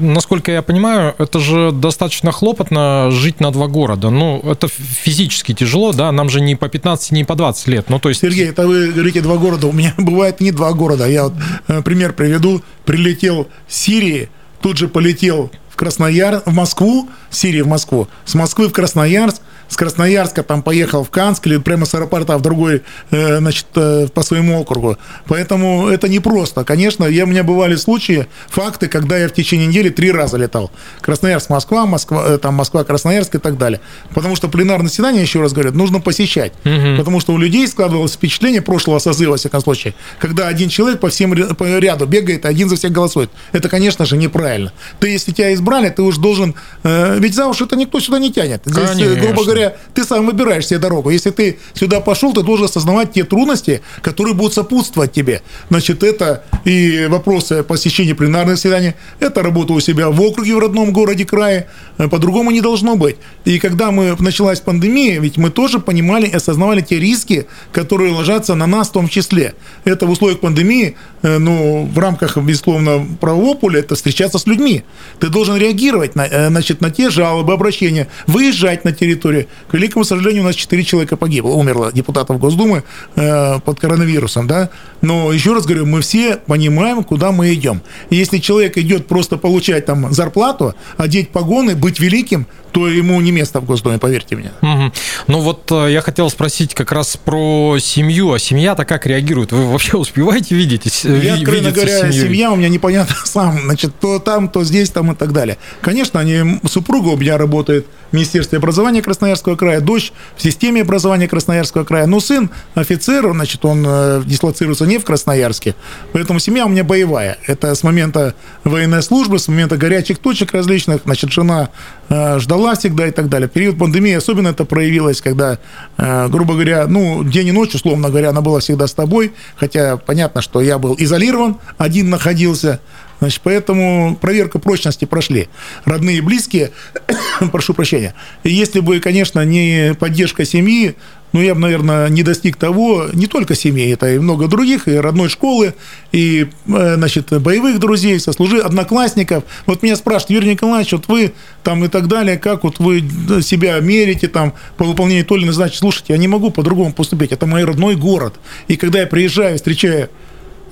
насколько 0.00 0.50
я 0.50 0.62
понимаю, 0.62 1.14
это 1.18 1.38
же 1.38 1.70
достаточно 1.70 2.32
хлопотно 2.32 3.10
жить 3.12 3.38
на 3.38 3.52
два 3.52 3.68
города. 3.68 4.10
Ну, 4.10 4.40
это 4.40 4.66
физически 4.68 5.54
тяжело, 5.54 5.92
да, 5.92 6.10
нам 6.10 6.28
же 6.28 6.40
не 6.40 6.56
по 6.56 6.68
15, 6.68 7.12
не 7.12 7.24
по 7.24 7.36
20 7.36 7.68
лет. 7.68 7.88
Ну, 7.88 8.00
то 8.00 8.08
есть... 8.08 8.20
Сергей, 8.20 8.48
это 8.48 8.66
вы 8.66 8.90
говорите 8.90 9.20
два 9.20 9.36
города. 9.36 9.68
У 9.68 9.72
меня 9.72 9.94
бывает 9.98 10.40
не 10.40 10.50
два 10.50 10.72
города. 10.72 11.06
Я 11.06 11.24
вот 11.24 11.34
э, 11.68 11.82
пример 11.82 12.14
приведу. 12.14 12.62
Прилетел 12.84 13.46
в 13.68 13.74
Сирии, 13.74 14.28
тут 14.60 14.76
же 14.76 14.88
полетел 14.88 15.52
в 15.70 15.76
Краснояр, 15.76 16.42
в 16.44 16.52
Москву, 16.52 17.08
в 17.30 17.36
Сирии 17.36 17.60
в 17.60 17.68
Москву, 17.68 18.08
с 18.24 18.34
Москвы 18.34 18.68
в 18.68 18.72
Красноярск, 18.72 19.40
с 19.72 19.76
Красноярска 19.76 20.42
там 20.42 20.62
поехал 20.62 21.02
в 21.02 21.10
Канск 21.10 21.46
или 21.46 21.56
прямо 21.56 21.86
с 21.86 21.94
аэропорта 21.94 22.36
в 22.36 22.42
другой, 22.42 22.82
э, 23.10 23.38
значит, 23.38 23.66
э, 23.74 24.06
по 24.12 24.22
своему 24.22 24.60
округу. 24.60 24.98
Поэтому 25.26 25.88
это 25.88 26.08
непросто. 26.08 26.62
Конечно, 26.62 27.04
я, 27.04 27.24
у 27.24 27.26
меня 27.26 27.42
бывали 27.42 27.76
случаи, 27.76 28.26
факты, 28.48 28.88
когда 28.88 29.16
я 29.16 29.28
в 29.28 29.32
течение 29.32 29.66
недели 29.66 29.88
три 29.88 30.12
раза 30.12 30.36
летал. 30.36 30.70
Красноярск, 31.00 31.48
Москва, 31.48 31.86
Москва, 31.86 32.22
э, 32.26 32.38
там 32.38 32.54
Москва, 32.54 32.84
Красноярск 32.84 33.34
и 33.36 33.38
так 33.38 33.56
далее. 33.56 33.80
Потому 34.14 34.36
что 34.36 34.48
пленарное 34.48 34.88
заседание, 34.88 35.22
еще 35.22 35.40
раз 35.40 35.54
говорю, 35.54 35.72
нужно 35.72 36.00
посещать. 36.00 36.52
Угу. 36.64 36.98
Потому 36.98 37.20
что 37.20 37.32
у 37.32 37.38
людей 37.38 37.66
складывалось 37.66 38.12
впечатление 38.12 38.60
прошлого 38.60 38.98
созыва, 38.98 39.32
во 39.32 39.36
всяком 39.38 39.62
случае, 39.62 39.94
когда 40.18 40.48
один 40.48 40.68
человек 40.68 41.00
по 41.00 41.08
всем 41.08 41.32
по 41.56 41.78
ряду 41.78 42.04
бегает, 42.04 42.44
один 42.44 42.68
за 42.68 42.76
всех 42.76 42.92
голосует. 42.92 43.30
Это, 43.52 43.70
конечно 43.70 44.04
же, 44.04 44.18
неправильно. 44.18 44.70
Ты, 45.00 45.08
если 45.08 45.32
тебя 45.32 45.54
избрали, 45.54 45.88
ты 45.88 46.02
уж 46.02 46.18
должен... 46.18 46.54
Ведь 46.84 47.34
за 47.34 47.46
уж 47.46 47.62
это 47.62 47.74
никто 47.76 48.00
сюда 48.00 48.18
не 48.18 48.30
тянет. 48.30 48.60
Здесь, 48.66 48.90
Конечно. 48.90 49.14
грубо 49.14 49.44
говоря, 49.44 49.61
говоря, 49.62 49.76
ты 49.94 50.04
сам 50.04 50.26
выбираешь 50.26 50.66
себе 50.66 50.78
дорогу. 50.78 51.10
Если 51.10 51.30
ты 51.30 51.58
сюда 51.74 52.00
пошел, 52.00 52.32
ты 52.32 52.42
должен 52.42 52.66
осознавать 52.66 53.12
те 53.12 53.24
трудности, 53.24 53.82
которые 54.02 54.34
будут 54.34 54.54
сопутствовать 54.54 55.12
тебе. 55.12 55.42
Значит, 55.68 56.02
это 56.02 56.44
и 56.64 57.06
вопросы 57.08 57.62
посещения 57.62 58.14
пленарных 58.14 58.56
заседаний, 58.56 58.94
это 59.20 59.42
работа 59.42 59.72
у 59.72 59.80
себя 59.80 60.10
в 60.10 60.20
округе, 60.20 60.54
в 60.54 60.58
родном 60.58 60.92
городе, 60.92 61.24
крае. 61.24 61.68
Э, 61.98 62.08
по-другому 62.08 62.50
не 62.50 62.60
должно 62.60 62.96
быть. 62.96 63.16
И 63.44 63.58
когда 63.58 63.90
мы 63.90 64.16
началась 64.18 64.60
пандемия, 64.60 65.20
ведь 65.20 65.36
мы 65.36 65.50
тоже 65.50 65.78
понимали 65.78 66.26
и 66.26 66.34
осознавали 66.34 66.80
те 66.80 66.98
риски, 66.98 67.46
которые 67.72 68.12
ложатся 68.12 68.54
на 68.54 68.66
нас 68.66 68.88
в 68.88 68.92
том 68.92 69.08
числе. 69.08 69.54
Это 69.84 70.06
в 70.06 70.10
условиях 70.10 70.40
пандемии, 70.40 70.96
э, 71.22 71.38
ну, 71.38 71.88
в 71.92 71.98
рамках, 71.98 72.36
безусловно, 72.38 73.06
правового 73.20 73.54
поля, 73.54 73.80
это 73.80 73.94
встречаться 73.94 74.38
с 74.38 74.46
людьми. 74.46 74.82
Ты 75.20 75.28
должен 75.28 75.56
реагировать 75.56 76.16
на, 76.16 76.26
э, 76.26 76.48
значит, 76.48 76.80
на 76.80 76.90
те 76.90 77.10
жалобы, 77.10 77.52
обращения, 77.52 78.08
выезжать 78.26 78.84
на 78.84 78.92
территорию, 78.92 79.46
к 79.68 79.74
великому 79.74 80.04
сожалению, 80.04 80.42
у 80.42 80.46
нас 80.46 80.54
4 80.54 80.84
человека 80.84 81.16
погибло, 81.16 81.52
умерло 81.52 81.92
депутатов 81.92 82.38
Госдумы 82.38 82.84
э, 83.16 83.60
под 83.60 83.80
коронавирусом, 83.80 84.46
да. 84.46 84.70
Но 85.02 85.32
еще 85.32 85.52
раз 85.52 85.66
говорю, 85.66 85.86
мы 85.86 86.00
все 86.00 86.36
понимаем, 86.36 87.04
куда 87.04 87.32
мы 87.32 87.52
идем. 87.52 87.82
И 88.10 88.16
если 88.16 88.38
человек 88.38 88.78
идет 88.78 89.06
просто 89.06 89.36
получать 89.36 89.84
там 89.84 90.12
зарплату, 90.12 90.74
одеть 90.96 91.30
погоны, 91.30 91.74
быть 91.74 92.00
великим, 92.00 92.46
то 92.72 92.88
ему 92.88 93.20
не 93.20 93.32
место 93.32 93.60
в 93.60 93.66
Госдуме, 93.66 93.98
поверьте 93.98 94.34
мне. 94.34 94.50
Угу. 94.62 94.92
Ну 95.28 95.40
вот 95.40 95.70
э, 95.70 95.92
я 95.92 96.00
хотел 96.00 96.30
спросить 96.30 96.74
как 96.74 96.90
раз 96.90 97.16
про 97.16 97.76
семью. 97.78 98.32
А 98.32 98.38
семья-то 98.38 98.84
как 98.84 99.06
реагирует? 99.06 99.52
Вы 99.52 99.70
вообще 99.70 99.96
успеваете 99.96 100.54
видеть? 100.54 101.04
Я, 101.04 101.34
откровенно 101.34 101.70
говоря, 101.70 102.10
семья 102.10 102.50
у 102.50 102.56
меня 102.56 102.70
непонятно 102.70 103.14
сам. 103.24 103.60
Значит, 103.64 103.92
то 104.00 104.18
там, 104.18 104.48
то 104.48 104.64
здесь, 104.64 104.90
там 104.90 105.12
и 105.12 105.14
так 105.14 105.32
далее. 105.32 105.58
Конечно, 105.82 106.18
они, 106.18 106.60
супруга 106.66 107.08
у 107.08 107.16
меня 107.16 107.36
работает 107.36 107.86
в 108.10 108.14
Министерстве 108.14 108.58
образования 108.58 109.02
Красноярского 109.02 109.56
края, 109.56 109.80
дочь 109.80 110.12
в 110.36 110.42
системе 110.42 110.82
образования 110.82 111.28
Красноярского 111.28 111.84
края. 111.84 112.06
Но 112.06 112.20
сын 112.20 112.50
офицер, 112.74 113.30
значит, 113.32 113.64
он 113.64 113.84
э, 113.86 114.22
дислоцируется 114.24 114.86
не 114.92 114.98
в 114.98 115.04
Красноярске. 115.04 115.74
Поэтому 116.12 116.38
семья 116.38 116.66
у 116.66 116.68
меня 116.68 116.84
боевая. 116.84 117.38
Это 117.46 117.74
с 117.74 117.82
момента 117.82 118.34
военной 118.62 119.02
службы, 119.02 119.38
с 119.38 119.48
момента 119.48 119.76
горячих 119.76 120.18
точек 120.18 120.52
различных. 120.52 121.02
Значит, 121.04 121.32
жена 121.32 121.70
э, 122.10 122.38
ждала 122.38 122.74
всегда 122.74 123.06
и 123.06 123.10
так 123.10 123.28
далее. 123.30 123.48
В 123.48 123.52
период 123.52 123.78
пандемии 123.78 124.12
особенно 124.12 124.48
это 124.48 124.66
проявилось, 124.66 125.22
когда, 125.22 125.58
э, 125.96 126.28
грубо 126.28 126.54
говоря, 126.54 126.86
ну, 126.86 127.24
день 127.24 127.48
и 127.48 127.52
ночь, 127.52 127.74
условно 127.74 128.10
говоря, 128.10 128.30
она 128.30 128.42
была 128.42 128.60
всегда 128.60 128.86
с 128.86 128.92
тобой, 128.92 129.32
хотя 129.56 129.96
понятно, 129.96 130.42
что 130.42 130.60
я 130.60 130.78
был 130.78 130.94
изолирован, 130.98 131.56
один 131.78 132.10
находился, 132.10 132.80
Значит, 133.20 133.40
поэтому 133.44 134.18
проверку 134.20 134.58
прочности 134.58 135.04
прошли. 135.04 135.48
Родные 135.84 136.16
и 136.16 136.20
близкие, 136.20 136.72
прошу 137.52 137.72
прощения. 137.72 138.14
И 138.42 138.50
если 138.50 138.80
бы, 138.80 138.98
конечно, 138.98 139.44
не 139.44 139.94
поддержка 139.94 140.44
семьи, 140.44 140.96
ну, 141.32 141.40
я 141.40 141.54
наверное, 141.54 142.08
не 142.08 142.22
достиг 142.22 142.56
того, 142.56 143.06
не 143.12 143.26
только 143.26 143.54
семьи, 143.54 143.92
это 143.92 144.10
и 144.12 144.18
много 144.18 144.48
других, 144.48 144.88
и 144.88 144.96
родной 144.96 145.28
школы, 145.28 145.74
и, 146.12 146.48
э, 146.66 146.94
значит, 146.96 147.30
боевых 147.40 147.78
друзей, 147.78 148.20
сослужи, 148.20 148.58
одноклассников. 148.58 149.44
Вот 149.66 149.82
меня 149.82 149.96
спрашивают, 149.96 150.42
Юрий 150.42 150.50
Николаевич, 150.50 150.92
вот 150.92 151.08
вы 151.08 151.32
там 151.62 151.84
и 151.84 151.88
так 151.88 152.08
далее, 152.08 152.38
как 152.38 152.64
вот 152.64 152.78
вы 152.78 153.00
себя 153.42 153.78
мерите 153.80 154.28
там 154.28 154.54
по 154.76 154.84
выполнению 154.84 155.24
той 155.24 155.38
или 155.38 155.44
иной 155.44 155.54
задачи? 155.54 155.76
Слушайте, 155.76 156.12
я 156.12 156.18
не 156.18 156.28
могу 156.28 156.50
по-другому 156.50 156.92
поступить, 156.92 157.32
это 157.32 157.46
мой 157.46 157.64
родной 157.64 157.96
город. 157.96 158.34
И 158.68 158.76
когда 158.76 159.00
я 159.00 159.06
приезжаю, 159.06 159.56
встречаю 159.56 160.10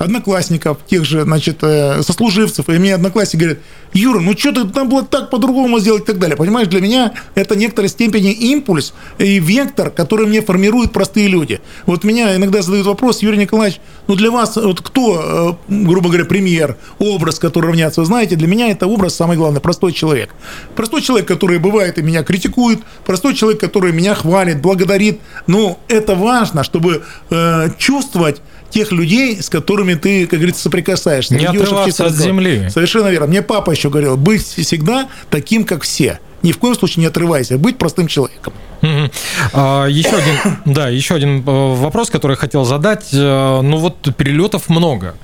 одноклассников, 0.00 0.78
тех 0.86 1.04
же, 1.04 1.22
значит, 1.24 1.58
э, 1.62 2.02
сослуживцев, 2.02 2.68
и 2.70 2.78
мне 2.78 2.94
одноклассники 2.94 3.42
говорят, 3.42 3.58
Юра, 3.92 4.20
ну 4.20 4.36
что 4.36 4.52
ты 4.52 4.64
там 4.64 4.88
было 4.88 5.04
так 5.04 5.28
по-другому 5.28 5.78
сделать 5.78 6.04
и 6.04 6.06
так 6.06 6.18
далее. 6.18 6.36
Понимаешь, 6.36 6.68
для 6.68 6.80
меня 6.80 7.12
это 7.34 7.54
в 7.54 7.58
некоторой 7.58 7.90
степени 7.90 8.32
импульс 8.32 8.94
и 9.18 9.38
вектор, 9.38 9.90
который 9.90 10.26
мне 10.26 10.40
формируют 10.40 10.92
простые 10.92 11.28
люди. 11.28 11.60
Вот 11.84 12.04
меня 12.04 12.34
иногда 12.34 12.62
задают 12.62 12.86
вопрос, 12.86 13.20
Юрий 13.20 13.36
Николаевич, 13.36 13.78
ну 14.06 14.14
для 14.14 14.30
вас 14.30 14.56
вот 14.56 14.80
кто, 14.80 15.58
э, 15.68 15.84
грубо 15.84 16.08
говоря, 16.08 16.24
премьер, 16.24 16.78
образ, 16.98 17.38
который 17.38 17.66
равняется, 17.66 18.00
вы 18.00 18.06
знаете, 18.06 18.36
для 18.36 18.48
меня 18.48 18.70
это 18.70 18.86
образ 18.86 19.14
самый 19.14 19.36
главный, 19.36 19.60
простой 19.60 19.92
человек. 19.92 20.34
Простой 20.76 21.02
человек, 21.02 21.28
который 21.28 21.58
бывает 21.58 21.98
и 21.98 22.02
меня 22.02 22.22
критикует, 22.22 22.80
простой 23.04 23.34
человек, 23.34 23.60
который 23.60 23.92
меня 23.92 24.14
хвалит, 24.14 24.62
благодарит. 24.62 25.20
Но 25.46 25.78
это 25.88 26.14
важно, 26.14 26.64
чтобы 26.64 27.02
э, 27.28 27.68
чувствовать 27.76 28.40
тех 28.70 28.92
людей, 28.92 29.42
с 29.42 29.48
которыми 29.48 29.94
ты, 29.94 30.26
как 30.26 30.38
говорится, 30.38 30.62
соприкасаешься. 30.62 31.34
Не 31.34 31.46
отрываться 31.46 32.06
от 32.06 32.14
земли. 32.14 32.68
Совершенно 32.70 33.08
верно. 33.08 33.26
Мне 33.26 33.42
папа 33.42 33.70
еще 33.70 33.90
говорил, 33.90 34.16
быть 34.16 34.42
всегда 34.42 35.08
таким, 35.30 35.64
как 35.64 35.82
все. 35.82 36.20
Ни 36.42 36.52
в 36.52 36.58
коем 36.58 36.74
случае 36.74 37.02
не 37.02 37.06
отрывайся, 37.06 37.58
быть 37.58 37.76
простым 37.76 38.06
человеком. 38.06 38.54
Угу. 38.82 39.10
А, 39.52 39.86
еще 39.86 40.16
один, 40.16 40.56
да, 40.64 40.88
еще 40.88 41.14
один 41.14 41.40
э, 41.40 41.42
вопрос, 41.44 42.08
который 42.08 42.32
я 42.32 42.36
хотел 42.36 42.64
задать. 42.64 43.08
Э, 43.12 43.60
ну 43.60 43.76
вот 43.76 44.14
перелетов 44.16 44.70
много. 44.70 45.16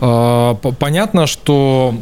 А, 0.00 0.54
понятно, 0.54 1.26
что, 1.26 1.94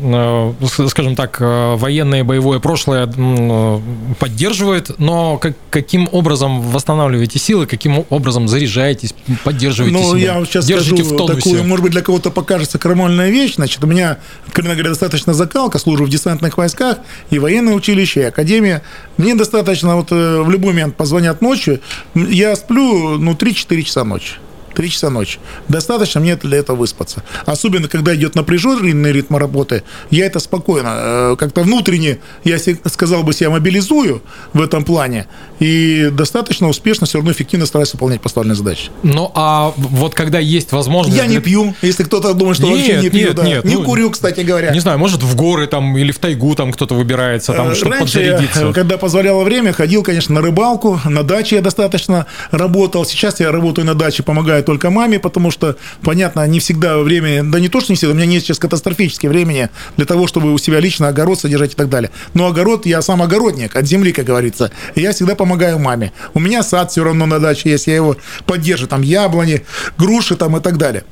э, 0.60 0.88
скажем 0.88 1.14
так, 1.14 1.38
э, 1.40 1.76
военное 1.76 2.24
боевое 2.24 2.58
прошлое 2.58 3.06
э, 3.06 3.80
поддерживает, 4.18 4.98
но 4.98 5.40
каким 5.70 6.08
образом 6.10 6.60
восстанавливаете 6.60 7.38
силы, 7.38 7.66
каким 7.66 8.04
образом 8.10 8.48
заряжаетесь, 8.48 9.14
поддерживаете 9.44 9.98
ну, 9.98 10.16
себя? 10.16 10.38
я 10.38 10.44
сейчас 10.44 10.66
Держите 10.66 11.04
скажу 11.04 11.14
в 11.14 11.18
тонусе. 11.18 11.36
такую, 11.36 11.64
может 11.64 11.82
быть, 11.82 11.92
для 11.92 12.02
кого-то 12.02 12.30
покажется 12.30 12.78
крамольная 12.78 13.30
вещь. 13.30 13.54
Значит, 13.54 13.84
у 13.84 13.86
меня, 13.86 14.18
откровенно 14.46 14.74
говоря, 14.74 14.90
достаточно 14.90 15.34
закалка, 15.34 15.78
служу 15.78 16.04
в 16.04 16.08
десантных 16.08 16.56
войсках, 16.58 16.98
и 17.30 17.38
военное 17.38 17.74
училище, 17.74 18.20
и 18.20 18.24
академия. 18.24 18.82
Мне 19.16 19.34
достаточно 19.34 19.96
вот 19.96 20.10
в 20.10 20.50
любой 20.50 20.72
момент 20.72 20.96
позвонят 20.96 21.40
ночью, 21.40 21.80
я 22.14 22.56
сплю, 22.56 23.18
ну, 23.18 23.32
3-4 23.32 23.82
часа 23.82 24.04
ночи. 24.04 24.34
3 24.74 24.90
часа 24.90 25.10
ночи. 25.10 25.38
Достаточно 25.68 26.20
мне 26.20 26.36
для 26.36 26.58
этого 26.58 26.76
выспаться. 26.76 27.22
Особенно, 27.46 27.88
когда 27.88 28.14
идет 28.14 28.34
напряженный 28.34 29.12
ритм 29.12 29.36
работы, 29.36 29.82
я 30.10 30.26
это 30.26 30.38
спокойно, 30.38 30.94
э, 30.94 31.36
как-то 31.38 31.62
внутренне, 31.62 32.18
я 32.44 32.58
сказал 32.58 33.22
бы, 33.22 33.32
себя 33.32 33.50
мобилизую 33.50 34.22
в 34.52 34.60
этом 34.60 34.84
плане, 34.84 35.26
и 35.58 36.08
достаточно 36.12 36.68
успешно, 36.68 37.06
все 37.06 37.18
равно 37.18 37.32
эффективно 37.32 37.66
стараюсь 37.66 37.92
выполнять 37.92 38.20
поставленные 38.20 38.56
задачи. 38.56 38.90
Ну, 39.02 39.30
а 39.34 39.72
вот 39.76 40.14
когда 40.14 40.38
есть 40.38 40.72
возможность... 40.72 41.16
Я 41.16 41.26
не 41.26 41.38
пью, 41.38 41.74
если 41.82 42.04
кто-то 42.04 42.34
думает, 42.34 42.56
что 42.56 42.68
нет, 42.68 42.78
вообще 42.78 43.02
не 43.02 43.10
пью. 43.10 43.26
Нет, 43.28 43.36
да. 43.36 43.44
нет. 43.44 43.64
Не 43.64 43.74
ну, 43.76 43.84
курю, 43.84 44.10
кстати 44.10 44.40
говоря. 44.40 44.70
Не 44.70 44.80
знаю, 44.80 44.98
может, 44.98 45.22
в 45.22 45.36
горы 45.36 45.66
там 45.66 45.96
или 45.96 46.12
в 46.12 46.18
тайгу 46.18 46.54
там 46.54 46.72
кто-то 46.72 46.94
выбирается, 46.94 47.52
там, 47.52 47.70
э, 47.70 47.74
чтобы 47.74 47.92
Раньше 47.92 48.18
подзарядиться. 48.18 48.66
Я, 48.66 48.72
когда 48.72 48.98
позволяло 48.98 49.44
время, 49.44 49.72
ходил, 49.72 50.02
конечно, 50.02 50.34
на 50.34 50.40
рыбалку, 50.40 51.00
на 51.04 51.22
даче 51.22 51.56
я 51.56 51.62
достаточно 51.62 52.26
работал. 52.50 53.04
Сейчас 53.04 53.40
я 53.40 53.52
работаю 53.52 53.86
на 53.86 53.94
даче, 53.94 54.22
помогаю 54.22 54.61
помогаю 54.62 54.64
только 54.64 54.90
маме, 54.90 55.18
потому 55.18 55.50
что, 55.50 55.76
понятно, 56.02 56.46
не 56.46 56.58
всегда 56.58 56.98
время, 56.98 57.42
да 57.44 57.60
не 57.60 57.68
то, 57.68 57.80
что 57.80 57.92
не 57.92 57.96
всегда, 57.96 58.12
у 58.12 58.16
меня 58.16 58.26
нет 58.26 58.42
сейчас 58.42 58.58
катастрофическое 58.58 59.30
времени 59.30 59.68
для 59.96 60.06
того, 60.06 60.26
чтобы 60.26 60.52
у 60.52 60.58
себя 60.58 60.80
лично 60.80 61.08
огород 61.08 61.40
содержать 61.40 61.72
и 61.72 61.76
так 61.76 61.88
далее. 61.88 62.10
Но 62.34 62.46
огород, 62.46 62.86
я 62.86 63.02
сам 63.02 63.22
огородник, 63.22 63.76
от 63.76 63.86
земли, 63.86 64.12
как 64.12 64.24
говорится, 64.24 64.70
и 64.94 65.00
я 65.00 65.12
всегда 65.12 65.34
помогаю 65.34 65.78
маме. 65.78 66.12
У 66.34 66.40
меня 66.40 66.62
сад 66.62 66.90
все 66.90 67.04
равно 67.04 67.26
на 67.26 67.38
даче 67.38 67.70
есть, 67.70 67.86
я 67.86 67.96
его 67.96 68.16
поддерживаю, 68.46 68.88
там 68.88 69.02
яблони, 69.02 69.62
груши 69.98 70.36
там 70.36 70.56
и 70.56 70.60
так 70.60 70.76
далее. 70.76 71.02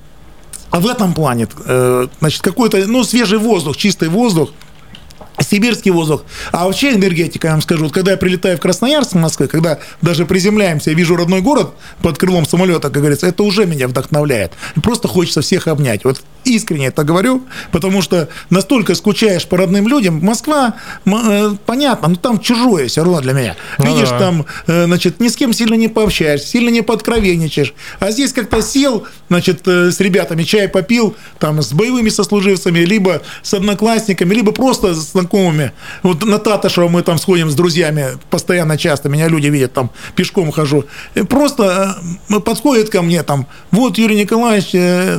А 0.70 0.78
в 0.78 0.86
этом 0.86 1.14
плане, 1.14 1.48
э, 1.66 2.06
значит, 2.20 2.42
какой-то, 2.42 2.86
ну, 2.86 3.04
свежий 3.04 3.38
воздух, 3.38 3.76
чистый 3.76 4.08
воздух– 4.08 4.50
сибирский 5.40 5.90
воздух. 5.90 6.24
А 6.52 6.66
вообще 6.66 6.92
энергетика, 6.92 7.48
я 7.48 7.52
вам 7.52 7.62
скажу, 7.62 7.84
вот 7.84 7.92
когда 7.92 8.12
я 8.12 8.16
прилетаю 8.16 8.56
в 8.56 8.60
Красноярск, 8.60 9.12
в 9.12 9.16
Москве, 9.16 9.48
когда 9.48 9.78
даже 10.02 10.26
приземляемся, 10.26 10.90
я 10.90 10.96
вижу 10.96 11.16
родной 11.16 11.40
город 11.40 11.70
под 12.02 12.18
крылом 12.18 12.46
самолета, 12.46 12.88
как 12.88 12.92
говорится, 12.92 13.26
это 13.26 13.42
уже 13.42 13.66
меня 13.66 13.88
вдохновляет. 13.88 14.52
Просто 14.82 15.08
хочется 15.08 15.40
всех 15.40 15.68
обнять. 15.68 16.04
Вот 16.04 16.22
искренне 16.44 16.86
это 16.86 17.04
говорю, 17.04 17.42
потому 17.72 18.02
что 18.02 18.28
настолько 18.50 18.94
скучаешь 18.94 19.46
по 19.46 19.56
родным 19.56 19.88
людям. 19.88 20.20
Москва, 20.22 20.74
э, 21.06 21.54
понятно, 21.66 22.08
но 22.08 22.16
там 22.16 22.40
чужое 22.40 22.88
все 22.88 23.02
равно 23.02 23.20
для 23.20 23.32
меня. 23.32 23.56
Ну, 23.78 23.86
Видишь, 23.86 24.10
да. 24.10 24.18
там, 24.18 24.46
э, 24.66 24.84
значит, 24.84 25.20
ни 25.20 25.28
с 25.28 25.36
кем 25.36 25.52
сильно 25.52 25.74
не 25.74 25.88
пообщаешься, 25.88 26.46
сильно 26.46 26.70
не 26.70 26.82
подкровенничаешь. 26.82 27.74
А 27.98 28.10
здесь 28.10 28.32
как-то 28.32 28.62
сел, 28.62 29.06
значит, 29.28 29.66
э, 29.66 29.90
с 29.90 30.00
ребятами 30.00 30.42
чай 30.42 30.68
попил, 30.68 31.16
там, 31.38 31.62
с 31.62 31.72
боевыми 31.72 32.08
сослуживцами, 32.08 32.80
либо 32.80 33.22
с 33.42 33.54
одноклассниками, 33.54 34.34
либо 34.34 34.52
просто 34.52 34.94
с 34.94 35.12
знакомыми. 35.12 35.72
Вот 36.02 36.24
на 36.24 36.38
Таташево 36.38 36.88
мы 36.88 37.02
там 37.02 37.18
сходим 37.18 37.50
с 37.50 37.54
друзьями 37.54 38.18
постоянно 38.30 38.76
часто, 38.76 39.08
меня 39.08 39.28
люди 39.28 39.48
видят, 39.48 39.72
там, 39.72 39.90
пешком 40.16 40.50
хожу. 40.50 40.84
Просто 41.28 41.96
подходит 42.44 42.90
ко 42.90 43.02
мне, 43.02 43.22
там, 43.22 43.46
вот, 43.70 43.98
Юрий 43.98 44.16
Николаевич, 44.16 44.70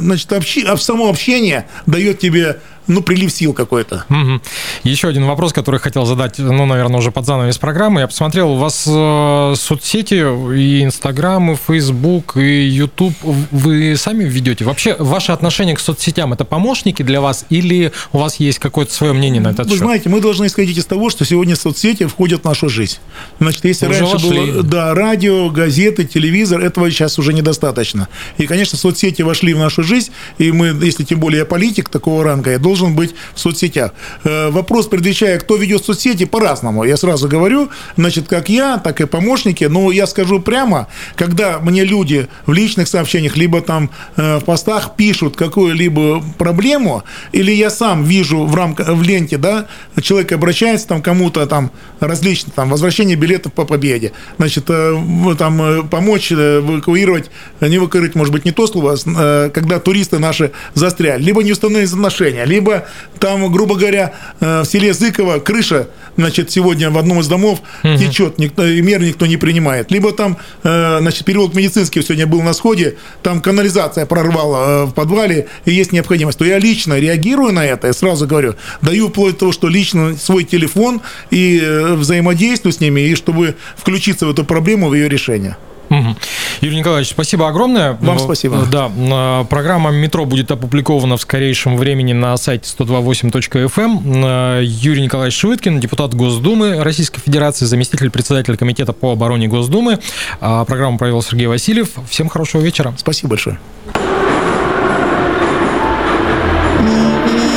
значит, 0.01 0.31
общи, 0.33 0.63
а 0.65 0.77
само 0.77 1.10
общение 1.11 1.67
дает 1.85 2.19
тебе 2.19 2.57
ну, 2.87 3.01
прилив 3.01 3.31
сил 3.31 3.53
какой-то. 3.53 4.05
Угу. 4.09 4.41
Еще 4.83 5.07
один 5.07 5.25
вопрос, 5.25 5.53
который 5.53 5.79
хотел 5.79 6.05
задать, 6.05 6.39
ну, 6.39 6.65
наверное, 6.65 6.99
уже 6.99 7.11
под 7.11 7.25
занавес 7.25 7.57
программы. 7.57 8.01
Я 8.01 8.07
посмотрел, 8.07 8.51
у 8.51 8.57
вас 8.57 8.85
э, 8.87 9.53
соцсети, 9.55 10.21
и 10.55 10.83
Инстаграм, 10.83 11.51
и 11.51 11.55
Фейсбук, 11.55 12.37
и 12.37 12.67
Ютуб. 12.67 13.13
Вы 13.51 13.95
сами 13.97 14.23
ведете? 14.23 14.65
Вообще, 14.65 14.95
ваше 14.99 15.31
отношение 15.31 15.75
к 15.75 15.79
соцсетям– 15.79 16.33
это 16.33 16.45
помощники 16.45 17.03
для 17.03 17.21
вас, 17.21 17.45
или 17.49 17.91
у 18.11 18.17
вас 18.17 18.39
есть 18.39 18.59
какое-то 18.59 18.93
свое 18.93 19.13
мнение 19.13 19.41
на 19.41 19.49
этот 19.49 19.67
Вы 19.67 19.73
счет? 19.73 19.79
знаете, 19.79 20.09
мы 20.09 20.21
должны 20.21 20.47
исходить 20.47 20.77
из 20.77 20.85
того, 20.85 21.09
что 21.09 21.25
сегодня 21.25 21.55
соцсети 21.55 22.05
входят 22.05 22.41
в 22.41 22.45
нашу 22.45 22.69
жизнь. 22.69 22.97
Значит, 23.39 23.65
если 23.65 23.87
уже 23.87 23.99
раньше 23.99 24.15
вошли. 24.15 24.51
было 24.51 24.63
да, 24.63 24.93
радио, 24.93 25.49
газеты, 25.49 26.05
телевизор, 26.05 26.61
этого 26.61 26.89
сейчас 26.89 27.19
уже 27.19 27.33
недостаточно. 27.33 28.07
И, 28.37 28.47
конечно, 28.47 28.77
соцсети 28.77 29.21
вошли 29.21 29.53
в 29.53 29.59
нашу 29.59 29.83
жизнь, 29.83 30.11
и 30.37 30.51
мы, 30.51 30.67
если 30.83 31.03
тем 31.03 31.19
более 31.19 31.39
я 31.39 31.45
политик 31.45 31.89
такого 31.89 32.23
ранга, 32.23 32.51
я 32.51 32.57
должен 32.57 32.70
должен 32.71 32.95
быть 32.95 33.13
в 33.35 33.39
соцсетях. 33.39 33.91
Э, 34.23 34.49
вопрос, 34.49 34.87
предвещая, 34.87 35.37
кто 35.39 35.57
ведет 35.57 35.85
соцсети, 35.85 36.25
по-разному. 36.25 36.85
Я 36.85 36.95
сразу 36.95 37.27
говорю, 37.27 37.69
значит, 37.97 38.27
как 38.29 38.47
я, 38.47 38.77
так 38.77 39.01
и 39.01 39.05
помощники. 39.05 39.65
Но 39.65 39.91
я 39.91 40.07
скажу 40.07 40.39
прямо, 40.39 40.87
когда 41.15 41.59
мне 41.59 41.83
люди 41.83 42.27
в 42.45 42.53
личных 42.53 42.87
сообщениях, 42.87 43.35
либо 43.35 43.61
там 43.61 43.89
э, 44.15 44.37
в 44.37 44.45
постах 44.45 44.95
пишут 44.95 45.35
какую-либо 45.35 46.23
проблему, 46.37 47.03
или 47.33 47.51
я 47.51 47.69
сам 47.69 48.05
вижу 48.05 48.45
в 48.45 48.55
рамках, 48.55 48.87
в 48.87 49.03
ленте, 49.03 49.37
да, 49.37 49.65
человек 50.01 50.31
обращается 50.31 50.87
там 50.87 51.01
кому-то 51.01 51.45
там 51.47 51.71
различно, 51.99 52.53
там, 52.55 52.69
возвращение 52.69 53.17
билетов 53.17 53.51
по 53.51 53.65
победе, 53.65 54.13
значит, 54.37 54.65
э, 54.69 55.35
там, 55.37 55.89
помочь 55.89 56.31
эвакуировать, 56.31 57.31
не 57.59 57.75
эвакуировать, 57.75 58.15
может 58.15 58.33
быть, 58.33 58.45
не 58.45 58.51
то 58.51 58.65
слово, 58.67 58.95
а 59.17 59.49
когда 59.49 59.79
туристы 59.79 60.19
наши 60.19 60.51
застряли, 60.73 61.21
либо 61.21 61.43
не 61.43 61.51
установлены 61.51 61.81
отношения, 62.21 62.45
либо 62.45 62.60
либо 62.61 62.85
там, 63.19 63.51
грубо 63.51 63.75
говоря, 63.75 64.13
э, 64.39 64.61
в 64.61 64.65
селе 64.65 64.93
Зыково 64.93 65.39
крыша, 65.39 65.87
значит, 66.17 66.51
сегодня 66.51 66.89
в 66.91 66.97
одном 66.97 67.19
из 67.19 67.27
домов 67.27 67.59
угу. 67.83 67.97
течет, 67.97 68.37
никто, 68.37 68.65
и 68.65 68.81
мер 68.81 69.01
никто 69.01 69.25
не 69.25 69.37
принимает. 69.37 69.91
Либо 69.91 70.11
там, 70.11 70.37
э, 70.63 70.97
значит, 70.99 71.25
переулок 71.25 71.55
медицинский 71.55 72.01
сегодня 72.01 72.27
был 72.27 72.41
на 72.41 72.53
сходе, 72.53 72.97
там 73.23 73.41
канализация 73.41 74.05
прорвала 74.05 74.57
э, 74.57 74.85
в 74.85 74.91
подвале, 74.91 75.47
и 75.65 75.71
есть 75.71 75.91
необходимость. 75.91 76.37
То 76.37 76.45
я 76.45 76.59
лично 76.59 76.99
реагирую 76.99 77.51
на 77.51 77.65
это, 77.65 77.87
я 77.87 77.93
сразу 77.93 78.27
говорю, 78.27 78.55
даю 78.81 79.09
вплоть 79.09 79.33
до 79.33 79.39
того, 79.39 79.51
что 79.51 79.67
лично 79.67 80.15
свой 80.17 80.43
телефон 80.43 81.01
и 81.31 81.61
взаимодействую 81.95 82.73
с 82.73 82.79
ними, 82.79 83.01
и 83.01 83.15
чтобы 83.15 83.55
включиться 83.75 84.25
в 84.25 84.31
эту 84.31 84.45
проблему, 84.45 84.89
в 84.89 84.93
ее 84.93 85.09
решение. 85.09 85.55
Угу. 85.91 86.15
Юрий 86.61 86.77
Николаевич, 86.77 87.09
спасибо 87.09 87.49
огромное. 87.49 87.97
Вам 88.01 88.17
спасибо. 88.17 88.65
Да, 88.71 89.43
программа 89.49 89.91
«Метро» 89.91 90.25
будет 90.25 90.49
опубликована 90.49 91.17
в 91.17 91.21
скорейшем 91.21 91.75
времени 91.75 92.13
на 92.13 92.35
сайте 92.37 92.65
128.fm. 92.77 93.81
Эм. 93.81 94.61
Юрий 94.63 95.01
Николаевич 95.01 95.37
Швыткин, 95.37 95.79
депутат 95.79 96.13
Госдумы 96.13 96.81
Российской 96.81 97.19
Федерации, 97.19 97.65
заместитель 97.65 98.09
председателя 98.09 98.55
Комитета 98.55 98.93
по 98.93 99.11
обороне 99.11 99.47
Госдумы. 99.47 99.99
А, 100.39 100.63
программу 100.63 100.97
провел 100.97 101.21
Сергей 101.21 101.47
Васильев. 101.47 101.89
Всем 102.09 102.29
хорошего 102.29 102.61
вечера. 102.61 102.93
Спасибо 102.97 103.31
большое. 103.31 103.59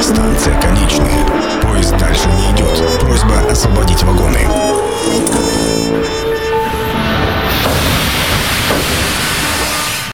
Станция 0.03 0.61
конечная. 0.61 1.25
Поезд 1.63 1.97
дальше 1.99 2.29
не 2.29 2.57
идет. 2.57 3.01
Просьба 3.01 3.39
освободить 3.51 4.03
вагон. 4.03 4.35